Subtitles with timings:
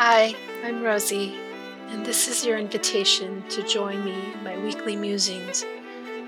[0.00, 1.34] Hi, I'm Rosie,
[1.88, 5.64] and this is your invitation to join me in my weekly musings,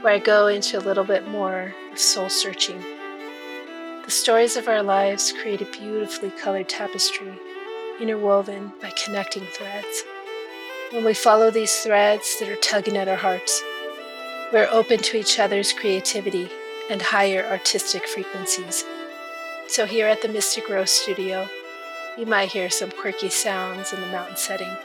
[0.00, 2.82] where I go into a little bit more of soul searching.
[4.04, 7.32] The stories of our lives create a beautifully colored tapestry,
[8.00, 10.02] interwoven by connecting threads.
[10.90, 13.62] When we follow these threads that are tugging at our hearts,
[14.52, 16.50] we're open to each other's creativity
[16.90, 18.84] and higher artistic frequencies.
[19.68, 21.48] So, here at the Mystic Rose Studio,
[22.18, 24.76] you might hear some quirky sounds in the mountain setting.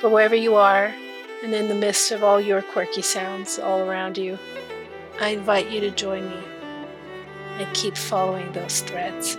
[0.00, 0.94] But wherever you are,
[1.42, 4.38] and in the midst of all your quirky sounds all around you,
[5.20, 6.38] I invite you to join me
[7.58, 9.36] and keep following those threads.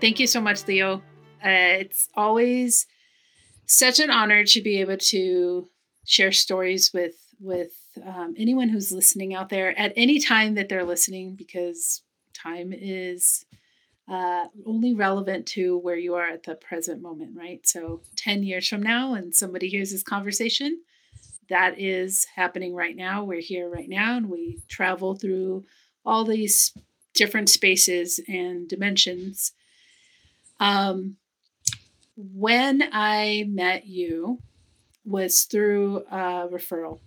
[0.00, 1.02] Thank you so much, Leo.
[1.44, 2.86] Uh, it's always
[3.66, 5.68] such an honor to be able to
[6.04, 10.84] share stories with with um, anyone who's listening out there at any time that they're
[10.84, 12.02] listening, because
[12.34, 13.44] time is
[14.08, 17.66] uh, only relevant to where you are at the present moment, right?
[17.66, 20.80] So, 10 years from now, and somebody hears this conversation,
[21.48, 23.24] that is happening right now.
[23.24, 25.64] We're here right now, and we travel through
[26.04, 26.72] all these
[27.14, 29.52] different spaces and dimensions.
[30.60, 31.16] Um,
[32.16, 34.38] when I met you
[35.04, 37.00] was through a referral.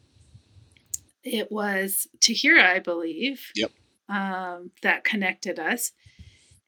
[1.24, 3.52] It was Tahira, I believe.
[3.56, 3.72] Yep.
[4.10, 5.94] Um, that connected us.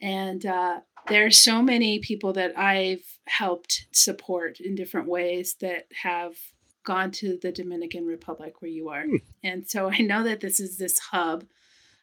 [0.01, 6.35] And uh, are so many people that I've helped support in different ways that have
[6.83, 9.03] gone to the Dominican Republic where you are.
[9.03, 9.15] Hmm.
[9.43, 11.45] And so I know that this is this hub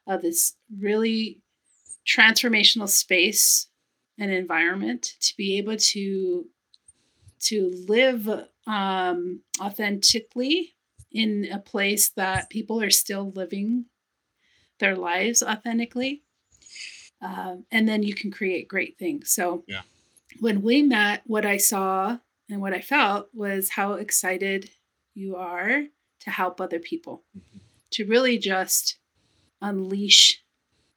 [0.06, 1.40] of this really
[2.06, 3.66] transformational space
[4.18, 6.46] and environment to be able to
[7.40, 8.28] to live
[8.66, 10.74] um, authentically
[11.12, 13.86] in a place that people are still living
[14.78, 16.22] their lives authentically
[17.22, 19.82] um, and then you can create great things so Yeah.
[20.40, 24.70] when we met what i saw and what i felt was how excited
[25.14, 25.84] you are
[26.20, 27.60] to help other people Mhm.
[27.90, 28.96] to really just
[29.60, 30.42] unleash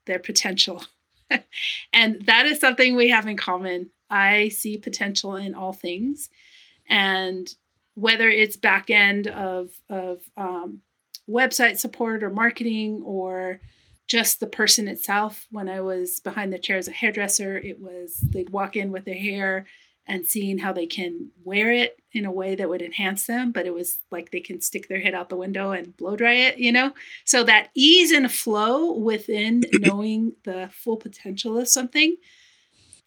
[0.06, 0.86] their potential
[1.94, 6.30] and that is something we have in common i see potential in all things
[6.88, 7.56] and
[7.96, 10.82] whether it's back end of of um,
[11.30, 13.60] website support or marketing or
[14.08, 15.48] just the person itself.
[15.52, 19.06] When i was behind the chair as a hairdresser it was they'd walk in with
[19.06, 19.66] their hair
[20.06, 23.66] and seeing how they can wear it in a way that would enhance them but
[23.66, 26.58] it was like they can stick their head out the window and blow dry it
[26.58, 26.94] you know?
[27.26, 32.18] So that ease and flow within knowing the full potential of something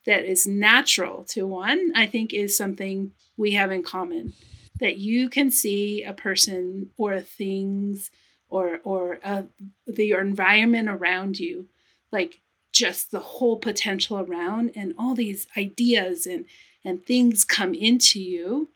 [0.07, 4.33] that is natural to one i think is something we have in common
[4.81, 8.11] that you can see a person or things
[8.49, 9.43] or or uh,
[9.87, 11.67] the environment around you
[12.13, 12.41] like
[12.73, 16.45] just the whole potential around and all these ideas and
[16.85, 18.69] and things come into you.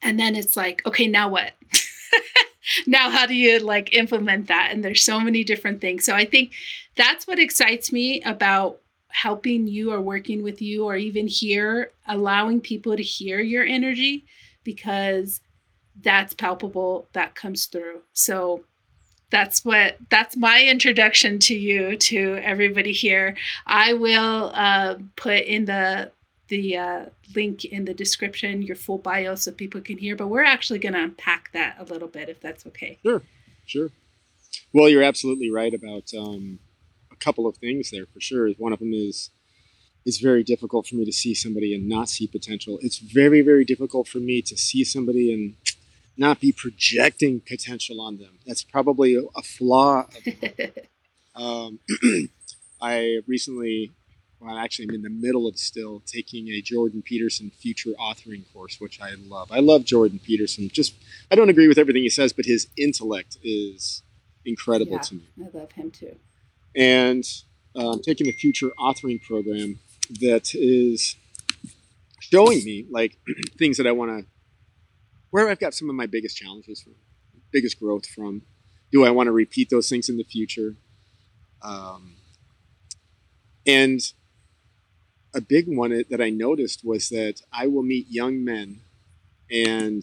[0.00, 1.52] And then it's like okay now what?
[2.86, 4.68] Now how do you like implement that?
[4.72, 6.04] And there's so many different things.
[6.04, 6.52] So i think
[6.96, 12.60] that's what excites me about helping you or working with you or even here allowing
[12.60, 14.26] people to hear your energy
[14.72, 15.40] because
[16.02, 18.62] that's palpable that comes through so
[19.30, 23.36] that's what that's my introduction to you to everybody here
[23.66, 26.10] i will uh, put in the
[26.48, 30.44] the uh, link in the description your full bio so people can hear but we're
[30.54, 33.22] actually going to unpack that a little bit if that's okay Sure.
[33.68, 33.90] Sure.
[34.72, 36.58] Well, you're absolutely right about um,
[37.12, 38.48] a couple of things there for sure.
[38.52, 39.30] One of them is
[40.08, 42.78] it's very difficult for me to see somebody and not see potential.
[42.80, 45.54] It's very, very difficult for me to see somebody and
[46.16, 48.38] not be projecting potential on them.
[48.46, 50.06] That's probably a, flaw.
[50.26, 50.70] Of,
[51.36, 51.78] um,
[52.80, 53.92] I recently,
[54.40, 58.80] well, actually, I'm in the middle of still taking a Jordan Peterson future authoring course,
[58.80, 59.52] which I love.
[59.52, 60.70] I love Jordan Peterson.
[60.72, 60.94] Just,
[61.30, 64.02] I don't agree with everything he says, but his intellect is
[64.46, 64.98] incredible Yeah.
[65.00, 66.16] to me i love him too
[66.74, 67.24] and
[67.76, 69.78] um, taking a future authoring program
[70.20, 71.16] that is
[72.20, 73.18] showing me like
[73.58, 74.26] things that I want to,
[75.30, 76.94] where I've got some of my biggest challenges from,
[77.52, 78.42] biggest growth from.
[78.90, 80.76] Do I want to repeat those things in the future?
[81.60, 82.14] Um,
[83.66, 84.00] and
[85.34, 88.80] a big one that I noticed was that I will meet young men
[89.50, 90.02] and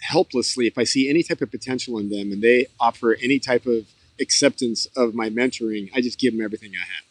[0.00, 3.66] helplessly if I see any type of potential in them and they offer any type
[3.66, 3.86] of
[4.20, 7.04] acceptance of my mentoring, I just give them everything I have.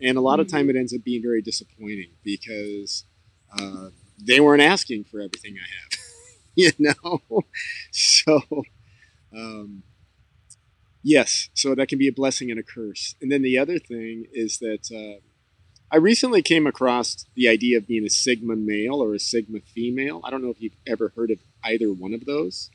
[0.00, 3.04] And a lot of time it ends up being very disappointing because
[3.58, 3.88] uh,
[4.20, 6.00] they weren't asking for everything I have,
[6.54, 7.20] you know?
[7.92, 8.42] So
[9.34, 9.82] um,
[11.02, 13.14] Yes, so that can be a blessing and a curse.
[13.22, 15.20] And then the other thing is that uh,
[15.90, 20.20] I recently came across the idea of being a Sigma male or a Sigma female.
[20.24, 22.70] I don't know if you've ever heard of either one of those,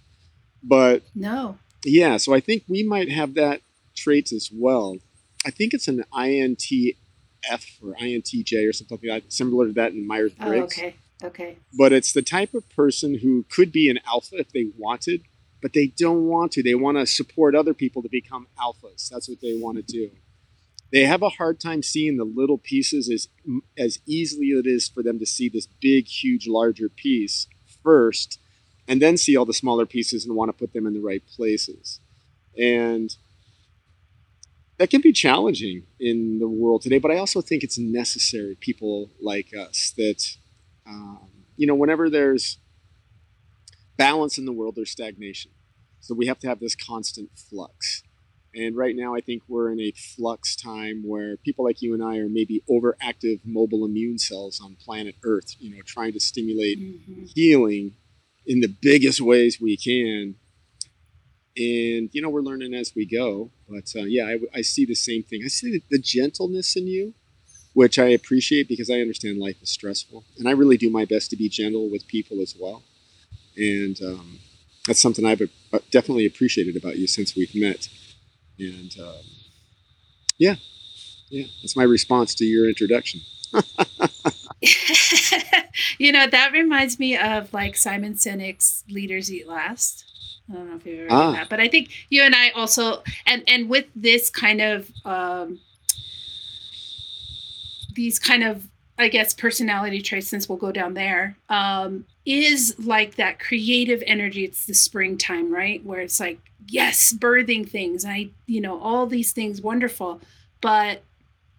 [0.63, 1.57] but no.
[1.84, 3.62] Yeah, so I think we might have that
[3.96, 4.98] traits as well.
[5.46, 6.96] I think it's an INTF
[7.82, 10.80] or INTJ or something like that, similar to that in Myers Briggs.
[10.80, 10.96] Oh, okay.
[11.24, 11.58] Okay.
[11.78, 15.22] But it's the type of person who could be an alpha if they wanted,
[15.62, 16.64] but they don't want to.
[16.64, 19.10] They want to support other people to become alphas.
[19.10, 20.12] That's what they want to do.
[20.92, 23.30] They have a hard time seeing the little pieces as
[23.78, 27.48] as easily as it is for them to see this big, huge, larger piece
[27.84, 28.40] first,
[28.88, 31.24] and then see all the smaller pieces and want to put them in the right
[31.36, 32.00] places.
[32.58, 33.16] And
[34.78, 38.58] that can be challenging in the world today, but I also think it's necessary.
[38.60, 40.36] People like us that
[40.86, 42.58] um, you know, whenever there's
[43.98, 45.52] balance in the world, there's stagnation.
[46.00, 48.04] So we have to have this constant flux.
[48.56, 52.04] And right now, I think we're in a flux time where people like you and
[52.04, 56.80] I are maybe overactive mobile immune cells on planet Earth, you know, trying to stimulate
[56.80, 57.24] mm-hmm.
[57.34, 57.96] healing
[58.45, 60.36] in the biggest ways we can.
[61.56, 63.51] And, you know, we're learning as we go.
[63.69, 65.42] But uh, yeah, I, I, see the same thing.
[65.45, 67.13] I see the, the gentleness in you
[67.74, 71.30] which I appreciate because I understand life is stressful, and I really do my best
[71.31, 72.84] to be gentle with people as well.
[73.57, 74.40] And um,
[74.88, 77.89] that's something I've uh, definitely appreciated about you since we've met.
[78.60, 79.24] And um,
[80.38, 80.56] yeah,
[81.30, 83.22] yeah, that's my response to your introduction.
[85.98, 90.06] you know, that reminds me of like Simon Sinek's Leaders Eat Last.
[90.50, 91.31] I don't know if you've ever ah.
[91.31, 95.60] that, but I think you and I also, and and with this kind of um,
[97.95, 98.68] these kind of
[98.98, 104.44] I guess personality traits, since we'll go down there, um, is like that creative energy.
[104.45, 105.83] It's the springtime, right?
[105.83, 108.06] Where it's like, yes, birthing things.
[108.06, 110.21] I, you know, all these things wonderful.
[110.62, 111.01] But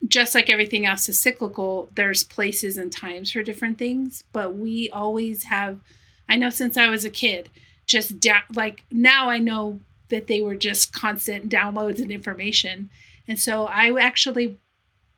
[0.07, 4.25] just like everything else is cyclical, there's places and times for different things.
[4.33, 5.81] But we always have,
[6.29, 7.51] I know since I was a kid,
[7.87, 12.91] just da- like now I know that they were just constant downloads and information.
[13.27, 14.59] And so I actually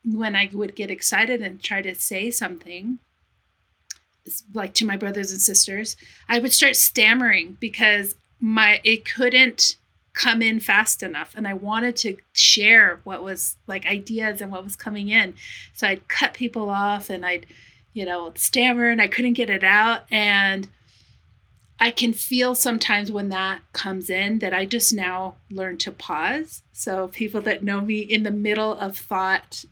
[0.06, 3.00] when I would get excited and try to say something,
[4.54, 5.96] like to my brothers and sisters,
[6.28, 9.76] I would start stammering because my it couldn't
[10.16, 14.64] come in fast enough and I wanted to share what was like ideas and what
[14.64, 15.34] was coming in.
[15.74, 17.46] So I'd cut people off and I'd,
[17.92, 20.68] you know, stammer and I couldn't get it out and
[21.78, 26.62] I can feel sometimes when that comes in that I just now learn to pause.
[26.72, 29.66] So people that know me in the middle of thought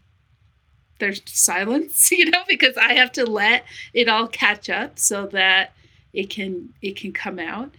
[0.98, 3.64] there's silence, you know, because I have to let
[3.94, 5.72] it all catch up so that
[6.12, 7.74] it can it can come out.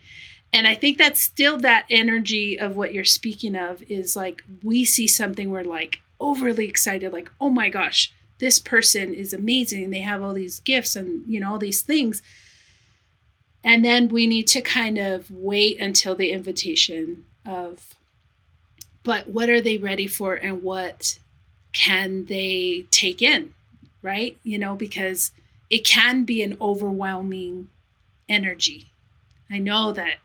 [0.56, 4.86] And I think that's still that energy of what you're speaking of is like we
[4.86, 9.90] see something we're like overly excited, like, oh my gosh, this person is amazing.
[9.90, 12.22] They have all these gifts and you know all these things.
[13.66, 17.94] And then we need to kind of wait until the invitation of
[19.04, 21.19] but what are they ready for and what
[21.74, 23.54] can they take in,
[24.02, 24.38] right?
[24.44, 25.31] You know, because
[25.69, 27.68] it can be an overwhelming
[28.30, 28.88] energy.
[29.52, 30.16] I know that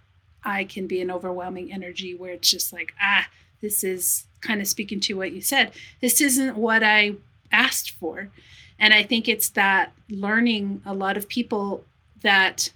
[0.45, 3.29] I can be an overwhelming energy where it's just like, ah,
[3.61, 5.73] this is kind of speaking to what you said.
[6.01, 7.17] This isn't what I
[7.53, 8.31] asked for.
[8.79, 11.85] And I think it's that learning a lot of people
[12.23, 12.73] that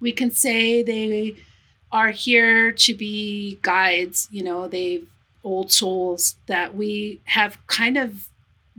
[0.00, 1.36] we can say they
[1.90, 5.06] are here to be guides, you know, they've
[5.46, 8.28] old souls that we have kind of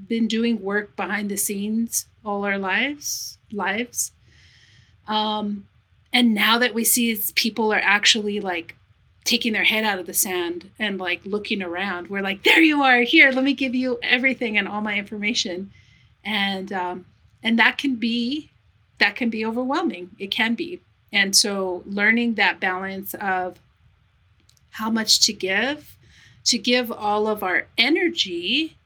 [0.07, 4.11] been doing work behind the scenes all our lives lives
[5.07, 5.65] um,
[6.13, 8.75] and now that we see people are actually like
[9.23, 12.81] taking their head out of the sand and like looking around we're like there you
[12.81, 15.71] are here let me give you everything and all my information.
[16.23, 17.05] And um,
[17.43, 18.51] and that can be
[18.97, 20.11] that can be overwhelming.
[20.19, 20.81] It can be.
[21.13, 23.59] And so learning that balance of
[24.71, 25.95] how much to give
[26.45, 28.77] to give all of our energy,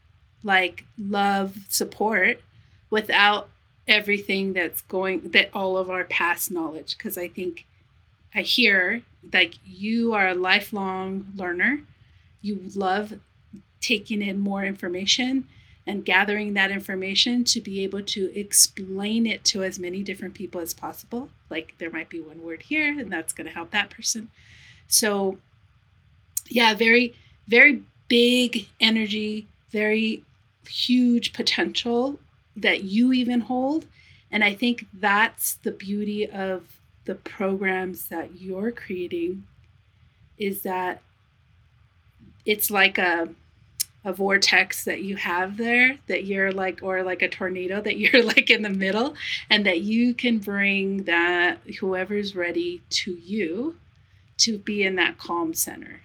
[0.44, 2.42] like love, support,
[2.90, 3.50] without
[3.88, 6.98] everything that's going, that all of our past knowledge.
[6.98, 7.66] Because I think
[8.34, 9.02] I hear
[9.34, 11.82] like you are a lifelong learner.
[12.42, 13.14] You love
[13.82, 15.48] taking in more information
[15.88, 20.62] and gathering that information to be able to explain it to as many different people
[20.62, 21.30] as possible.
[21.50, 24.30] Like there might be one word here, and that's going to help that person.
[24.88, 25.38] So,
[26.48, 27.16] yeah, very
[27.48, 30.24] very big energy, very
[30.68, 32.20] huge potential
[32.56, 33.86] that you even hold.
[34.32, 36.64] And I think that's the beauty of
[37.06, 39.44] the programs that you're creating
[40.38, 41.02] is that
[42.46, 43.30] it's like a
[44.04, 48.24] a vortex that you have there that you're like or like a tornado that you're
[48.24, 49.16] like in the middle
[49.50, 53.76] and that you can bring that whoever's ready to you
[54.38, 56.02] to be in that calm center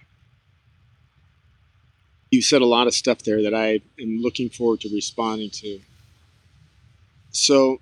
[2.29, 5.79] you said a lot of stuff there that i am looking forward to responding to
[7.37, 7.79] so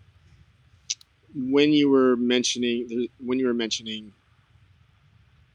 [1.36, 4.12] when you were mentioning when you were mentioning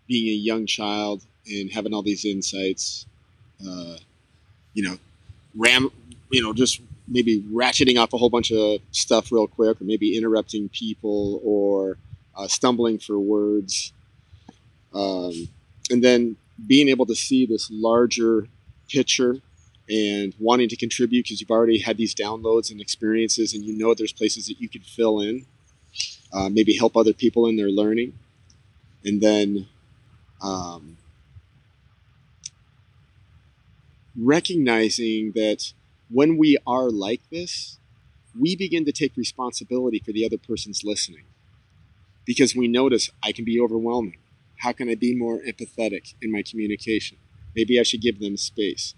[0.06, 3.06] being a young child and having all these insights
[3.66, 3.96] uh,
[4.74, 4.96] you know,
[5.56, 5.90] ram,
[6.30, 10.16] you know, just maybe ratcheting off a whole bunch of stuff real quick, or maybe
[10.16, 11.98] interrupting people, or
[12.36, 13.92] uh, stumbling for words,
[14.94, 15.48] um,
[15.90, 18.46] and then being able to see this larger
[18.88, 19.36] picture
[19.90, 23.94] and wanting to contribute because you've already had these downloads and experiences, and you know
[23.94, 25.46] there's places that you could fill in,
[26.32, 28.18] uh, maybe help other people in their learning,
[29.04, 29.66] and then.
[30.40, 30.96] Um,
[34.16, 35.72] recognizing that
[36.10, 37.78] when we are like this,
[38.38, 41.24] we begin to take responsibility for the other person's listening
[42.24, 44.18] because we notice I can be overwhelming.
[44.58, 47.16] How can I be more empathetic in my communication?
[47.56, 48.94] Maybe I should give them space.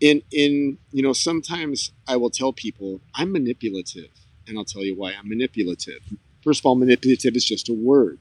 [0.00, 4.10] In in you know sometimes I will tell people I'm manipulative,
[4.46, 6.00] and I'll tell you why I'm manipulative.
[6.42, 8.18] First of all, manipulative is just a word,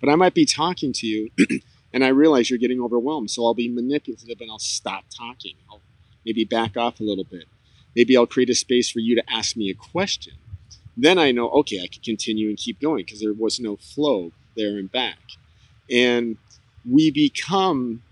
[0.00, 1.30] but I might be talking to you
[1.92, 3.30] and I realize you're getting overwhelmed.
[3.30, 5.54] So I'll be manipulative and I'll stop talking.
[5.70, 5.82] I'll
[6.24, 7.44] maybe back off a little bit.
[7.94, 10.34] Maybe I'll create a space for you to ask me a question.
[10.96, 14.32] Then I know, okay, I can continue and keep going because there was no flow
[14.56, 15.18] there and back.
[15.90, 16.36] And
[16.88, 18.02] we become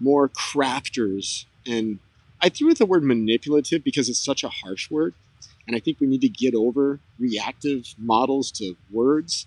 [0.00, 1.44] more crafters.
[1.66, 1.98] And
[2.42, 5.14] I threw in the word manipulative because it's such a harsh word.
[5.66, 9.46] And I think we need to get over reactive models to words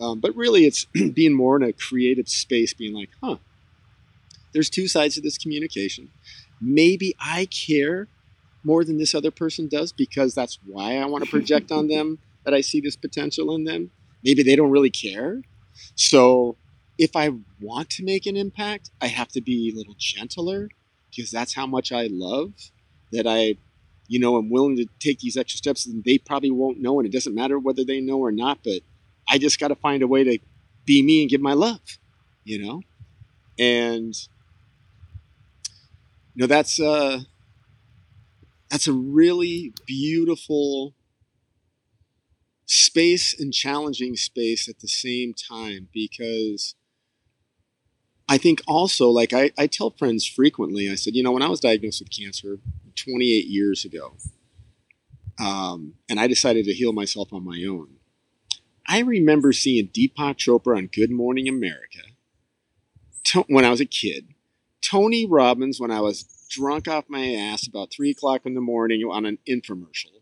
[0.00, 0.84] um, but really, it's
[1.14, 3.36] being more in a creative space, being like, huh,
[4.52, 6.10] there's two sides to this communication.
[6.60, 8.08] Maybe I care
[8.64, 12.18] more than this other person does because that's why I want to project on them
[12.44, 13.90] that I see this potential in them.
[14.24, 15.42] Maybe they don't really care.
[15.94, 16.56] So
[16.98, 20.70] if I want to make an impact, I have to be a little gentler
[21.16, 22.52] because that's how much I love
[23.12, 23.56] that I,
[24.08, 26.98] you know, am willing to take these extra steps and they probably won't know.
[26.98, 28.82] And it doesn't matter whether they know or not, but
[29.28, 30.38] I just got to find a way to
[30.84, 31.98] be me and give my love,
[32.44, 32.82] you know?
[33.58, 34.14] And,
[36.34, 37.20] you know, that's, uh,
[38.70, 40.94] that's a really beautiful
[42.66, 46.74] space and challenging space at the same time because
[48.28, 51.48] I think also, like I, I tell friends frequently, I said, you know, when I
[51.48, 52.58] was diagnosed with cancer
[52.96, 54.14] 28 years ago,
[55.38, 57.96] um, and I decided to heal myself on my own,
[58.86, 62.00] I remember seeing Deepak Chopra on Good Morning America
[63.24, 64.28] to- when I was a kid,
[64.80, 69.02] Tony Robbins when I was drunk off my ass about three o'clock in the morning
[69.02, 70.20] on an infomercial,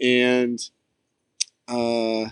[0.00, 0.58] and
[1.68, 2.30] uh,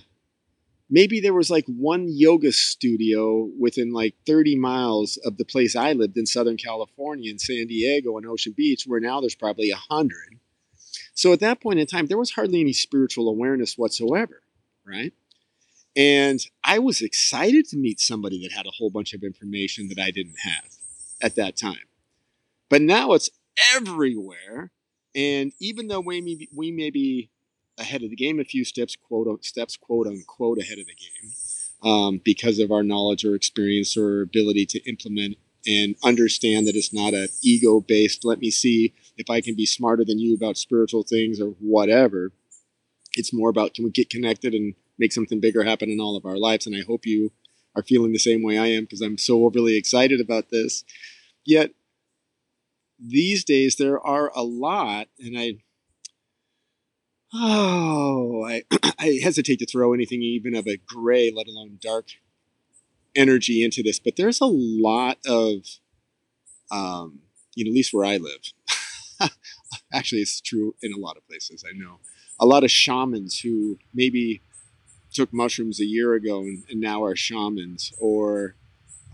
[0.92, 5.92] maybe there was like one yoga studio within like 30 miles of the place I
[5.92, 9.76] lived in Southern California, in San Diego and Ocean Beach, where now there's probably a
[9.76, 10.38] hundred.
[11.14, 14.42] So at that point in time, there was hardly any spiritual awareness whatsoever,
[14.86, 15.14] right?
[15.96, 19.98] And I was excited to meet somebody that had a whole bunch of information that
[19.98, 20.70] I didn't have
[21.22, 21.88] at that time.
[22.68, 23.30] But now it's
[23.74, 24.70] everywhere.
[25.14, 27.30] And even though we may be, we may be
[27.78, 31.32] ahead of the game a few steps, quote steps, quote unquote, ahead of the game,
[31.82, 35.36] um, because of our knowledge or experience or ability to implement
[35.66, 38.24] and understand that it's not a ego based.
[38.24, 42.32] Let me see if I can be smarter than you about spiritual things or whatever.
[43.14, 46.24] It's more about can we get connected and make something bigger happen in all of
[46.24, 46.66] our lives.
[46.66, 47.32] And I hope you
[47.74, 50.84] are feeling the same way I am because I'm so overly excited about this.
[51.44, 51.72] Yet
[52.98, 55.56] these days there are a lot, and I
[57.34, 58.62] oh I
[58.98, 62.08] I hesitate to throw anything even of a gray, let alone dark
[63.14, 65.64] energy into this, but there's a lot of
[66.70, 67.20] um,
[67.54, 68.40] you know, at least where I live.
[69.92, 71.64] Actually, it's true in a lot of places.
[71.68, 71.98] I know
[72.40, 74.40] a lot of shamans who maybe
[75.12, 78.56] took mushrooms a year ago and, and now are shamans, or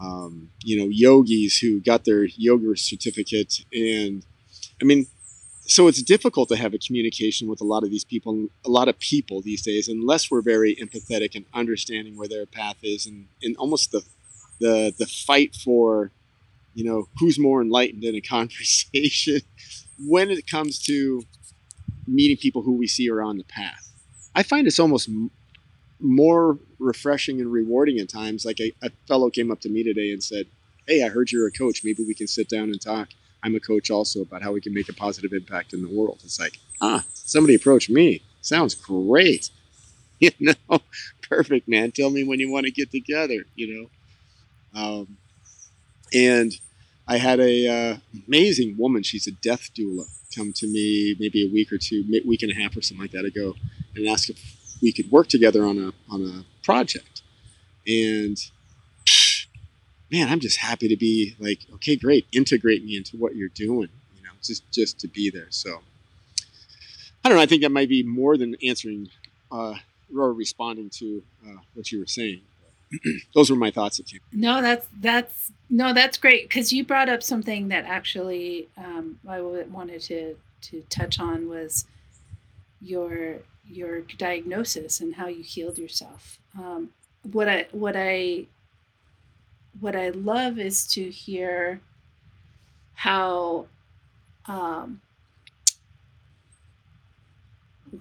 [0.01, 3.65] um, you know yogis who got their yoga certificate.
[3.73, 4.25] And
[4.81, 5.07] I mean,
[5.69, 8.89] so it's difficult to have a communication with a lot of these people, a lot
[8.89, 13.27] of people these days, unless we're very empathetic and understanding where their path is, and,
[13.43, 14.03] and almost the
[14.61, 16.11] the the fight for
[16.75, 19.41] you know who's more enlightened in a conversation
[19.99, 21.23] when it comes to
[22.07, 23.93] meeting people who we see are on the path.
[24.35, 25.11] I find it's almost
[26.01, 28.47] more refreshing and rewarding at times.
[28.47, 30.47] Like a, a, fellow came up to me today and said,
[30.87, 31.83] "Hey, I heard you're a coach.
[31.85, 33.09] Maybe we can sit down and talk."
[33.43, 36.21] I'm a coach also about how we can make a positive impact in the world.
[36.25, 38.23] It's like, ah, somebody approached me.
[38.41, 39.51] Sounds great.
[40.21, 40.81] You know,
[41.23, 41.93] perfect, man.
[41.93, 43.89] Tell me when you want to get together, you
[44.75, 44.81] know.
[44.81, 45.17] Um,
[46.13, 46.53] and
[47.07, 49.05] I had a uh, amazing woman.
[49.05, 50.07] She's a death doula.
[50.35, 53.13] Come to me maybe a week or two, week and a half or something like
[53.13, 53.55] that ago,
[53.95, 54.39] and ask if
[54.83, 57.23] we could work together on a on a project.
[57.87, 58.37] And
[60.11, 63.89] man, I'm just happy to be like, okay, great, integrate me into what you're doing.
[64.17, 65.47] You know, just just to be there.
[65.51, 65.81] So
[67.25, 67.43] I don't know.
[67.43, 69.11] I think that might be more than answering
[69.51, 69.75] uh,
[70.17, 72.43] or responding to uh, what you were saying.
[73.35, 74.01] Those were my thoughts.
[74.01, 74.21] At you.
[74.33, 79.41] No, that's that's no, that's great because you brought up something that actually um, I
[79.41, 81.85] wanted to to touch on was
[82.81, 86.39] your your diagnosis and how you healed yourself.
[86.59, 86.91] Um,
[87.31, 88.47] what I what I
[89.81, 91.81] what I love is to hear
[92.95, 93.67] how
[94.47, 95.01] um,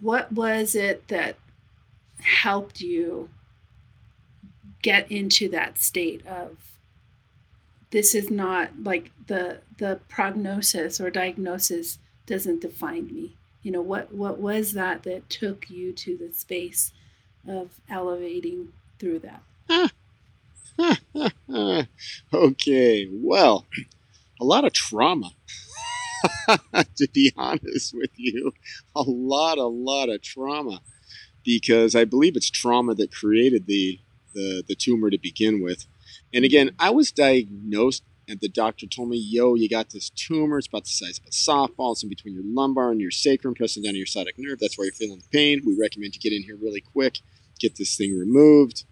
[0.01, 1.37] what was it that
[2.19, 3.29] helped you
[4.81, 6.57] get into that state of
[7.91, 13.35] this is not like the the prognosis or diagnosis doesn't define me.
[13.63, 16.91] You know what what was that that took you to the space
[17.47, 19.91] of elevating through that
[22.33, 23.65] okay, well,
[24.39, 25.31] a lot of trauma.
[26.95, 28.51] to be honest with you,
[28.95, 30.81] a lot, a lot of trauma,
[31.43, 33.99] because I believe it's trauma that created the
[34.33, 35.87] the, the tumor to begin with.
[36.33, 40.57] And again, I was diagnosed, and the doctor told me, "Yo, you got this tumor.
[40.57, 41.93] It's about the size of a softball.
[41.93, 44.59] It's in between your lumbar and your sacrum, pressing down your sciatic nerve.
[44.59, 45.61] That's why you're feeling the pain.
[45.65, 47.19] We recommend you get in here really quick,
[47.59, 48.85] get this thing removed."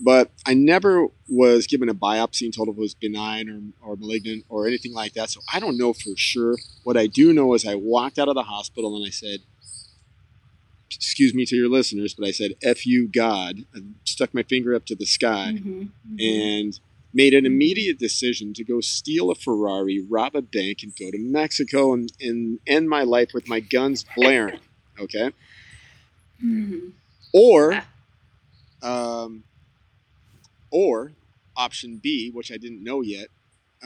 [0.00, 3.48] But I never was given a biopsy and told if it was benign
[3.82, 5.30] or, or malignant or anything like that.
[5.30, 6.56] So I don't know for sure.
[6.84, 9.40] What I do know is I walked out of the hospital and I said,
[10.90, 13.64] excuse me to your listeners, but I said, F you, God.
[13.74, 16.16] I stuck my finger up to the sky mm-hmm, mm-hmm.
[16.18, 16.80] and
[17.12, 21.18] made an immediate decision to go steal a Ferrari, rob a bank, and go to
[21.18, 24.60] Mexico and, and end my life with my guns blaring.
[25.00, 25.30] Okay?
[26.44, 26.88] Mm-hmm.
[27.32, 27.82] Or
[28.82, 29.44] um,
[30.70, 31.12] or
[31.56, 33.28] option B, which I didn't know yet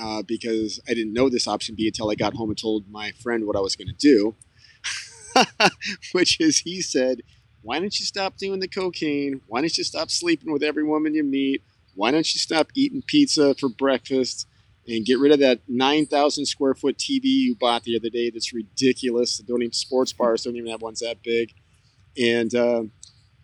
[0.01, 3.13] uh, because I didn't know this option B until I got home and told my
[3.13, 4.35] friend what I was going to do,
[6.13, 7.23] which is he said,
[7.63, 9.41] Why don't you stop doing the cocaine?
[9.47, 11.63] Why don't you stop sleeping with every woman you meet?
[11.95, 14.47] Why don't you stop eating pizza for breakfast?
[14.87, 18.53] and get rid of that 9,000 square foot TV you bought the other day that's
[18.53, 19.39] ridiculous.
[19.39, 21.53] Don't even sports bars don't even have ones that big.
[22.21, 22.85] And uh,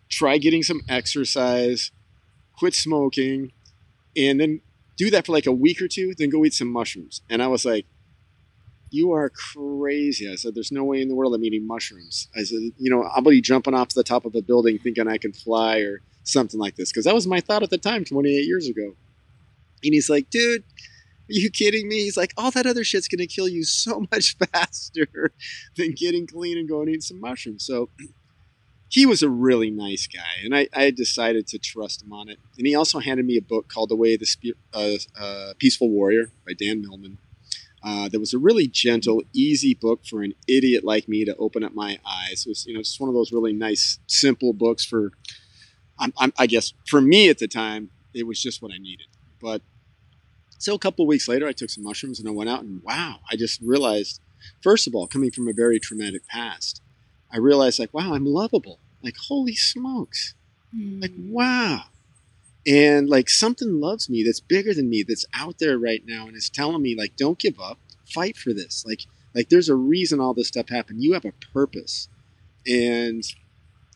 [0.09, 1.91] try getting some exercise
[2.59, 3.51] quit smoking,
[4.17, 4.61] and then
[4.97, 7.21] do that for like a week or two, then go eat some mushrooms.
[7.29, 7.85] And I was like,
[8.91, 10.29] you are crazy.
[10.29, 12.27] I said, there's no way in the world I'm eating mushrooms.
[12.35, 15.17] I said, you know, I'll be jumping off the top of a building thinking I
[15.17, 16.91] can fly or something like this.
[16.91, 18.95] Because that was my thought at the time, 28 years ago.
[19.83, 20.63] And he's like, dude, are
[21.27, 22.03] you kidding me?
[22.03, 25.31] He's like, all that other shit's going to kill you so much faster
[25.77, 27.63] than getting clean and going eat some mushrooms.
[27.65, 27.89] So
[28.89, 32.39] he was a really nice guy, and I, I, decided to trust him on it.
[32.57, 35.53] And he also handed me a book called The Way of the Spe- uh, uh,
[35.59, 37.19] Peaceful Warrior by Dan Millman.
[37.83, 41.63] Uh, that was a really gentle, easy book for an idiot like me to open
[41.63, 42.45] up my eyes.
[42.45, 45.11] It was, you know, just one of those really nice, simple books for,
[45.97, 49.07] I'm, I'm, I guess, for me at the time, it was just what I needed.
[49.39, 49.61] But
[50.57, 53.19] so a couple weeks later, I took some mushrooms and I went out and wow,
[53.31, 54.19] I just realized,
[54.61, 56.81] first of all, coming from a very traumatic past,
[57.31, 58.79] I realized like, wow, I'm lovable.
[59.03, 60.35] Like, holy smokes.
[60.75, 61.01] Mm.
[61.01, 61.83] Like, wow.
[62.67, 66.35] And like something loves me that's bigger than me, that's out there right now and
[66.35, 68.83] is telling me, like, don't give up, fight for this.
[68.85, 71.01] Like, like there's a reason all this stuff happened.
[71.01, 72.09] You have a purpose.
[72.67, 73.23] And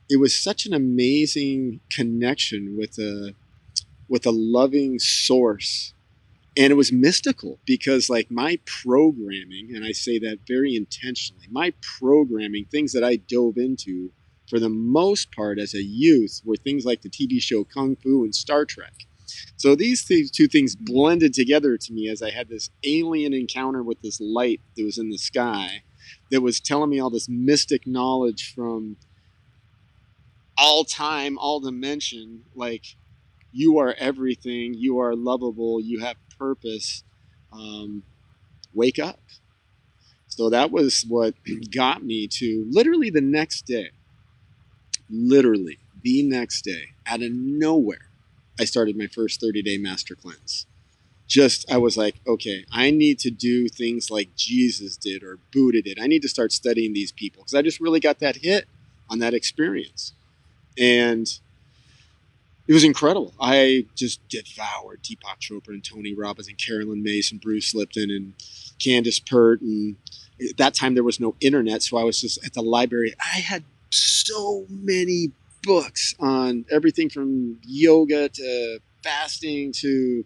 [0.09, 3.35] it was such an amazing connection with a
[4.07, 5.93] with a loving source
[6.55, 11.73] and it was mystical because like my programming and i say that very intentionally my
[11.99, 14.11] programming things that i dove into
[14.49, 18.23] for the most part as a youth were things like the tv show kung fu
[18.23, 18.93] and star trek.
[19.55, 24.01] So these two things blended together to me as i had this alien encounter with
[24.01, 25.83] this light that was in the sky
[26.29, 28.97] that was telling me all this mystic knowledge from
[30.57, 32.85] all time all dimension like
[33.51, 37.03] you are everything you are lovable you have purpose,
[37.53, 38.03] um,
[38.73, 39.21] wake up.
[40.27, 41.35] So that was what
[41.75, 43.91] got me to literally the next day,
[45.09, 48.09] literally the next day, out of nowhere,
[48.59, 50.67] I started my first 30 day master cleanse.
[51.27, 55.81] just I was like, okay, I need to do things like Jesus did or Buddha
[55.81, 55.99] did.
[55.99, 58.67] I need to start studying these people because I just really got that hit
[59.09, 60.13] on that experience,
[60.77, 61.27] and
[62.67, 63.33] it was incredible.
[63.39, 68.33] I just devoured Deepak Chopra and Tony Robbins and Carolyn Myss and Bruce Lipton and
[68.79, 69.95] Candace Pert and
[70.49, 73.13] at that time there was no internet, so I was just at the library.
[73.19, 75.31] I had so many
[75.63, 80.25] books on everything from yoga to fasting to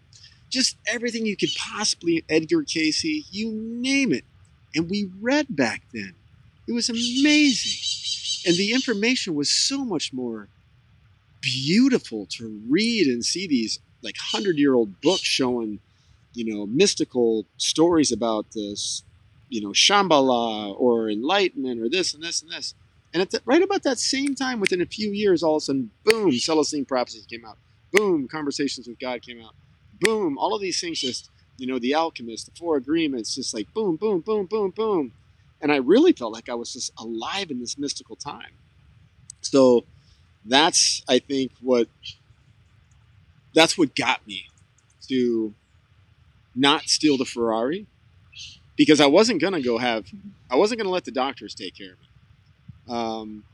[0.50, 4.24] just everything you could possibly Edgar Cayce, you name it.
[4.74, 6.14] And we read back then.
[6.66, 8.46] It was amazing.
[8.46, 10.48] And the information was so much more
[11.66, 15.80] beautiful to read and see these like 100-year-old books showing,
[16.34, 19.02] you know, mystical stories about this,
[19.48, 22.74] you know, Shambhala or enlightenment or this and this and this.
[23.12, 25.64] And at the, right about that same time, within a few years, all of a
[25.64, 27.56] sudden, boom, Celestine Prophecies came out.
[27.92, 29.54] Boom, Conversations with God came out
[30.00, 33.72] boom, all of these things just, you know, the alchemist, the four agreements, just like
[33.74, 35.12] boom, boom, boom, boom, boom.
[35.60, 38.52] And I really felt like I was just alive in this mystical time.
[39.40, 39.84] So
[40.44, 41.88] that's, I think, what
[43.54, 44.46] that's what got me
[45.08, 45.54] to
[46.54, 47.86] not steal the Ferrari
[48.76, 50.06] because I wasn't gonna go have,
[50.50, 52.94] I wasn't gonna let the doctors take care of me.
[52.94, 53.44] Um,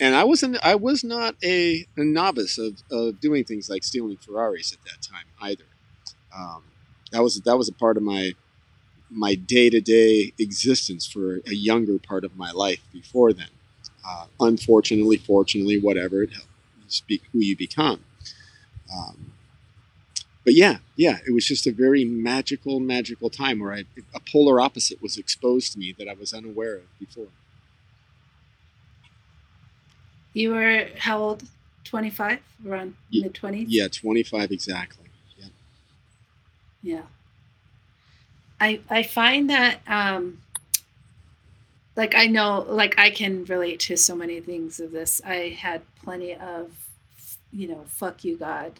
[0.00, 4.16] and I wasn't I was not a, a novice of, of, doing things like stealing
[4.16, 5.64] Ferraris at that time either.
[6.36, 6.64] Um,
[7.12, 8.32] that was that was a part of my
[9.10, 13.48] my day to day existence for a younger part of my life before then.
[14.06, 16.48] Uh, unfortunately, fortunately, whatever it helps
[16.88, 18.00] speak who you become.
[18.94, 19.32] Um,
[20.44, 24.60] but yeah, yeah, it was just a very magical, magical time where I, a polar
[24.60, 27.28] opposite was exposed to me that I was unaware of before.
[30.34, 31.44] You were how old?
[31.84, 32.38] 25?
[32.66, 33.66] Around mid 20s?
[33.68, 35.06] Yeah, 25 exactly.
[35.36, 35.46] Yeah.
[36.82, 37.02] Yeah.
[38.60, 40.38] I I find that um
[41.96, 45.20] like I know like I can relate to so many things of this.
[45.24, 46.72] I had plenty of
[47.52, 48.72] you know, fuck you God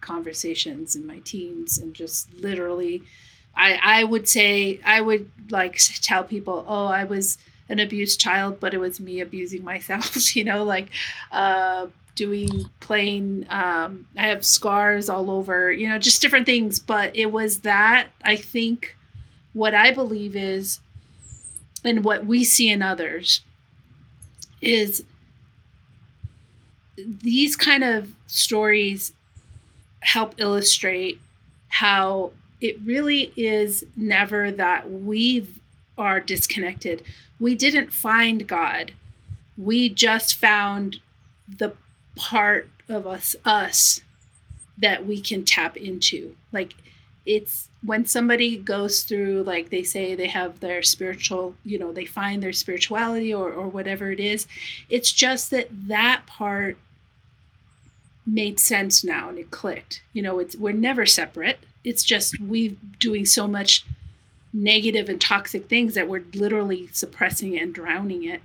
[0.00, 3.02] conversations in my teens and just literally
[3.56, 7.38] I I would say I would like tell people, "Oh, I was
[7.68, 10.88] an abused child, but it was me abusing myself, you know, like
[11.32, 13.46] uh, doing playing.
[13.48, 16.78] Um, I have scars all over, you know, just different things.
[16.78, 18.96] But it was that, I think,
[19.52, 20.80] what I believe is,
[21.84, 23.40] and what we see in others
[24.60, 25.04] is
[26.96, 29.12] these kind of stories
[30.00, 31.20] help illustrate
[31.68, 35.46] how it really is never that we
[35.98, 37.02] are disconnected
[37.38, 38.92] we didn't find God.
[39.56, 41.00] We just found
[41.46, 41.74] the
[42.16, 44.00] part of us us
[44.78, 46.36] that we can tap into.
[46.52, 46.74] Like
[47.26, 52.04] it's when somebody goes through like they say they have their spiritual, you know, they
[52.04, 54.46] find their spirituality or or whatever it is,
[54.88, 56.76] it's just that that part
[58.26, 60.02] made sense now and it clicked.
[60.12, 61.58] You know, it's we're never separate.
[61.82, 63.84] It's just we doing so much
[64.52, 68.40] negative and toxic things that we're literally suppressing and drowning it.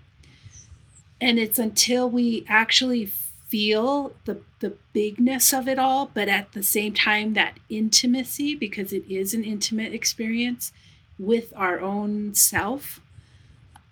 [1.22, 6.64] And it's until we actually feel the the bigness of it all, but at the
[6.64, 10.72] same time that intimacy, because it is an intimate experience
[11.18, 13.00] with our own self,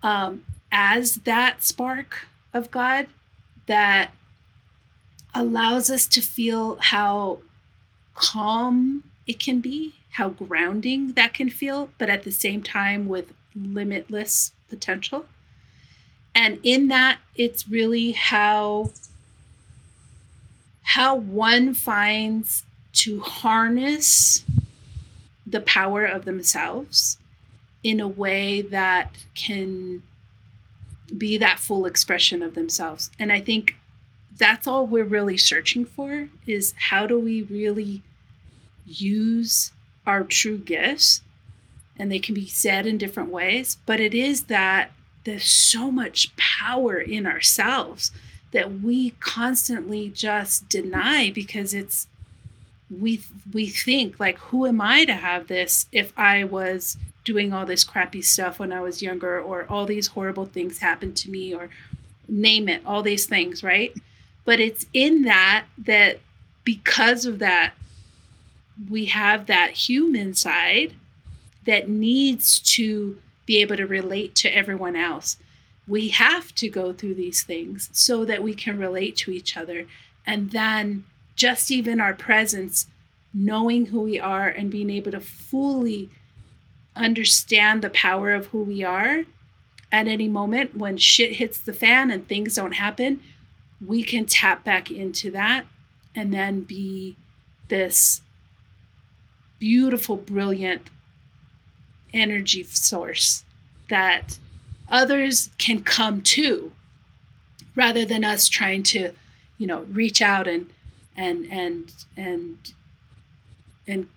[0.02, 3.06] um, as that spark of God
[3.66, 4.12] that
[5.34, 7.38] allows us to feel how
[8.14, 13.32] calm it can be how grounding that can feel, but at the same time with
[13.54, 15.26] limitless potential.
[16.34, 18.90] And in that, it's really how
[20.88, 24.42] how one finds to harness
[25.46, 27.18] the power of themselves
[27.84, 30.02] in a way that can
[31.18, 33.10] be that full expression of themselves.
[33.18, 33.76] And I think
[34.38, 38.02] that's all we're really searching for is how do we really
[38.86, 39.72] use
[40.06, 41.20] our true gifts
[41.98, 44.90] and they can be said in different ways but it is that
[45.24, 48.10] there's so much power in ourselves
[48.52, 52.06] that we constantly just deny because it's
[52.90, 53.20] we
[53.52, 57.84] we think like who am i to have this if i was doing all this
[57.84, 61.68] crappy stuff when i was younger or all these horrible things happened to me or
[62.26, 63.94] name it all these things right
[64.46, 66.18] but it's in that that
[66.64, 67.74] because of that
[68.88, 70.94] we have that human side
[71.64, 75.36] that needs to be able to relate to everyone else.
[75.88, 79.86] We have to go through these things so that we can relate to each other.
[80.26, 82.86] And then just even our presence
[83.32, 86.10] knowing who we are and being able to fully
[86.94, 89.24] understand the power of who we are
[89.90, 93.20] at any moment when shit hits the fan and things don't happen,
[93.84, 95.64] we can tap back into that
[96.14, 97.16] and then be
[97.68, 98.20] this
[99.58, 100.82] beautiful, brilliant
[102.12, 103.44] energy source
[103.88, 104.38] that
[104.90, 106.72] others can come to
[107.74, 109.12] rather than us trying to
[109.58, 110.70] you know reach out and
[111.16, 112.72] and and and
[113.86, 114.08] and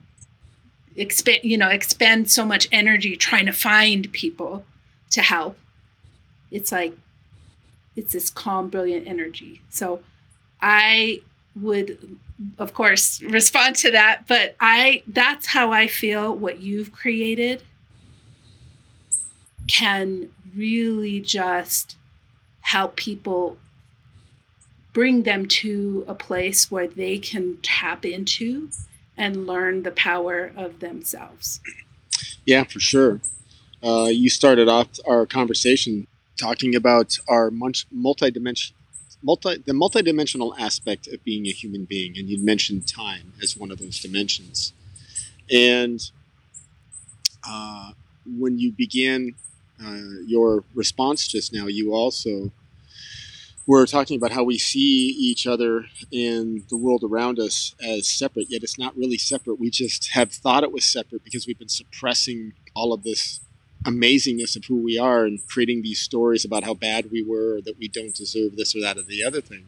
[0.95, 4.65] expand you know expend so much energy trying to find people
[5.09, 5.57] to help.
[6.51, 6.97] It's like
[7.95, 9.61] it's this calm brilliant energy.
[9.69, 10.01] So
[10.61, 11.21] i
[11.59, 12.17] would
[12.57, 17.61] of course respond to that but i that's how i feel what you've created
[19.67, 21.95] can really just
[22.61, 23.57] help people
[24.93, 28.69] bring them to a place where they can tap into
[29.17, 31.61] and learn the power of themselves.
[32.45, 33.21] Yeah, for sure.
[33.83, 38.75] Uh, you started off our conversation talking about our multi-dimension,
[39.23, 43.71] multi the multidimensional aspect of being a human being, and you mentioned time as one
[43.71, 44.73] of those dimensions.
[45.51, 45.99] And
[47.47, 47.91] uh,
[48.25, 49.35] when you began
[49.83, 52.51] uh, your response just now, you also
[53.67, 58.47] we're talking about how we see each other in the world around us as separate,
[58.49, 59.59] yet it's not really separate.
[59.59, 63.39] We just have thought it was separate because we've been suppressing all of this
[63.85, 67.61] amazingness of who we are and creating these stories about how bad we were or
[67.61, 69.65] that we don't deserve this or that or the other thing.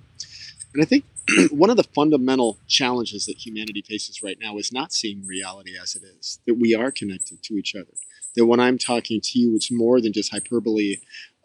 [0.74, 1.06] And I think
[1.52, 5.96] one of the fundamental challenges that humanity faces right now is not seeing reality as
[5.96, 7.94] it is, that we are connected to each other.
[8.36, 10.98] That when I'm talking to you, it's more than just hyperbole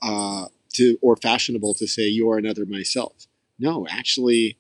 [0.03, 3.27] uh, to or fashionable to say you are another myself.
[3.59, 4.59] No, actually,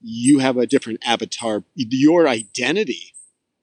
[0.00, 1.64] you have a different avatar.
[1.74, 3.14] Your identity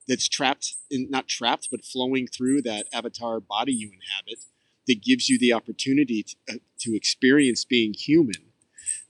[0.08, 4.44] that's trapped in not trapped but flowing through that avatar body you inhabit
[4.88, 8.52] that gives you the opportunity to, uh, to experience being human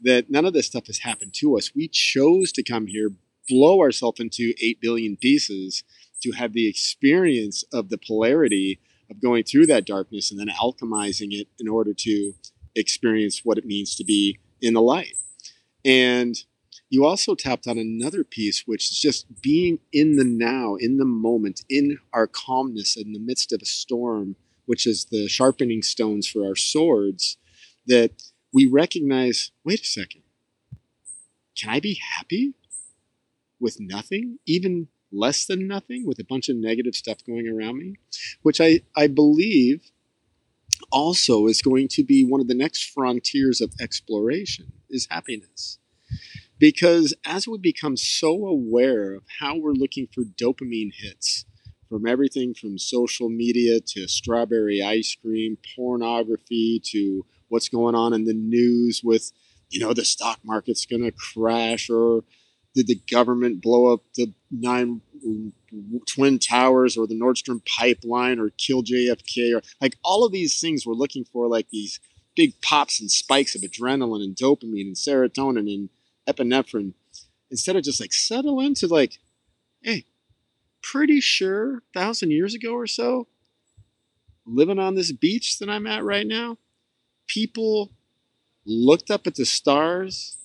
[0.02, 3.10] that none of this stuff has happened to us we chose to come here
[3.50, 5.84] blow ourselves into 8 billion pieces
[6.24, 11.32] to have the experience of the polarity of going through that darkness and then alchemizing
[11.32, 12.34] it in order to
[12.76, 15.16] experience what it means to be in the light.
[15.86, 16.36] And
[16.90, 21.06] you also tapped on another piece, which is just being in the now, in the
[21.06, 26.28] moment, in our calmness in the midst of a storm, which is the sharpening stones
[26.28, 27.38] for our swords,
[27.88, 28.12] that
[28.54, 30.22] we recognize wait a second,
[31.58, 32.54] can I be happy
[33.60, 37.96] with nothing, even less than nothing, with a bunch of negative stuff going around me?
[38.42, 39.92] Which I, I believe
[40.92, 45.80] also is going to be one of the next frontiers of exploration is happiness.
[46.60, 51.46] Because as we become so aware of how we're looking for dopamine hits
[51.90, 58.26] from everything from social media to strawberry ice cream, pornography to what's going on in
[58.26, 59.32] the news with,
[59.70, 62.24] you know, the stock market's going to crash or
[62.76, 65.02] did the government blow up the nine
[66.08, 70.60] twin towers or the Nord Stream pipeline or kill JFK or like all of these
[70.60, 72.00] things we're looking for like these
[72.36, 75.90] big pops and spikes of adrenaline and dopamine and serotonin and
[76.28, 76.94] epinephrine.
[77.52, 79.20] Instead of just like settle into like
[79.82, 80.06] hey
[80.82, 83.28] pretty sure a thousand years ago or so
[84.46, 86.58] living on this beach that I'm at right now
[87.28, 87.92] people
[88.66, 90.38] looked up at the stars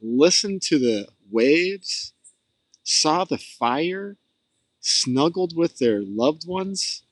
[0.00, 2.12] listened to the waves
[2.82, 4.16] saw the fire
[4.80, 7.02] snuggled with their loved ones,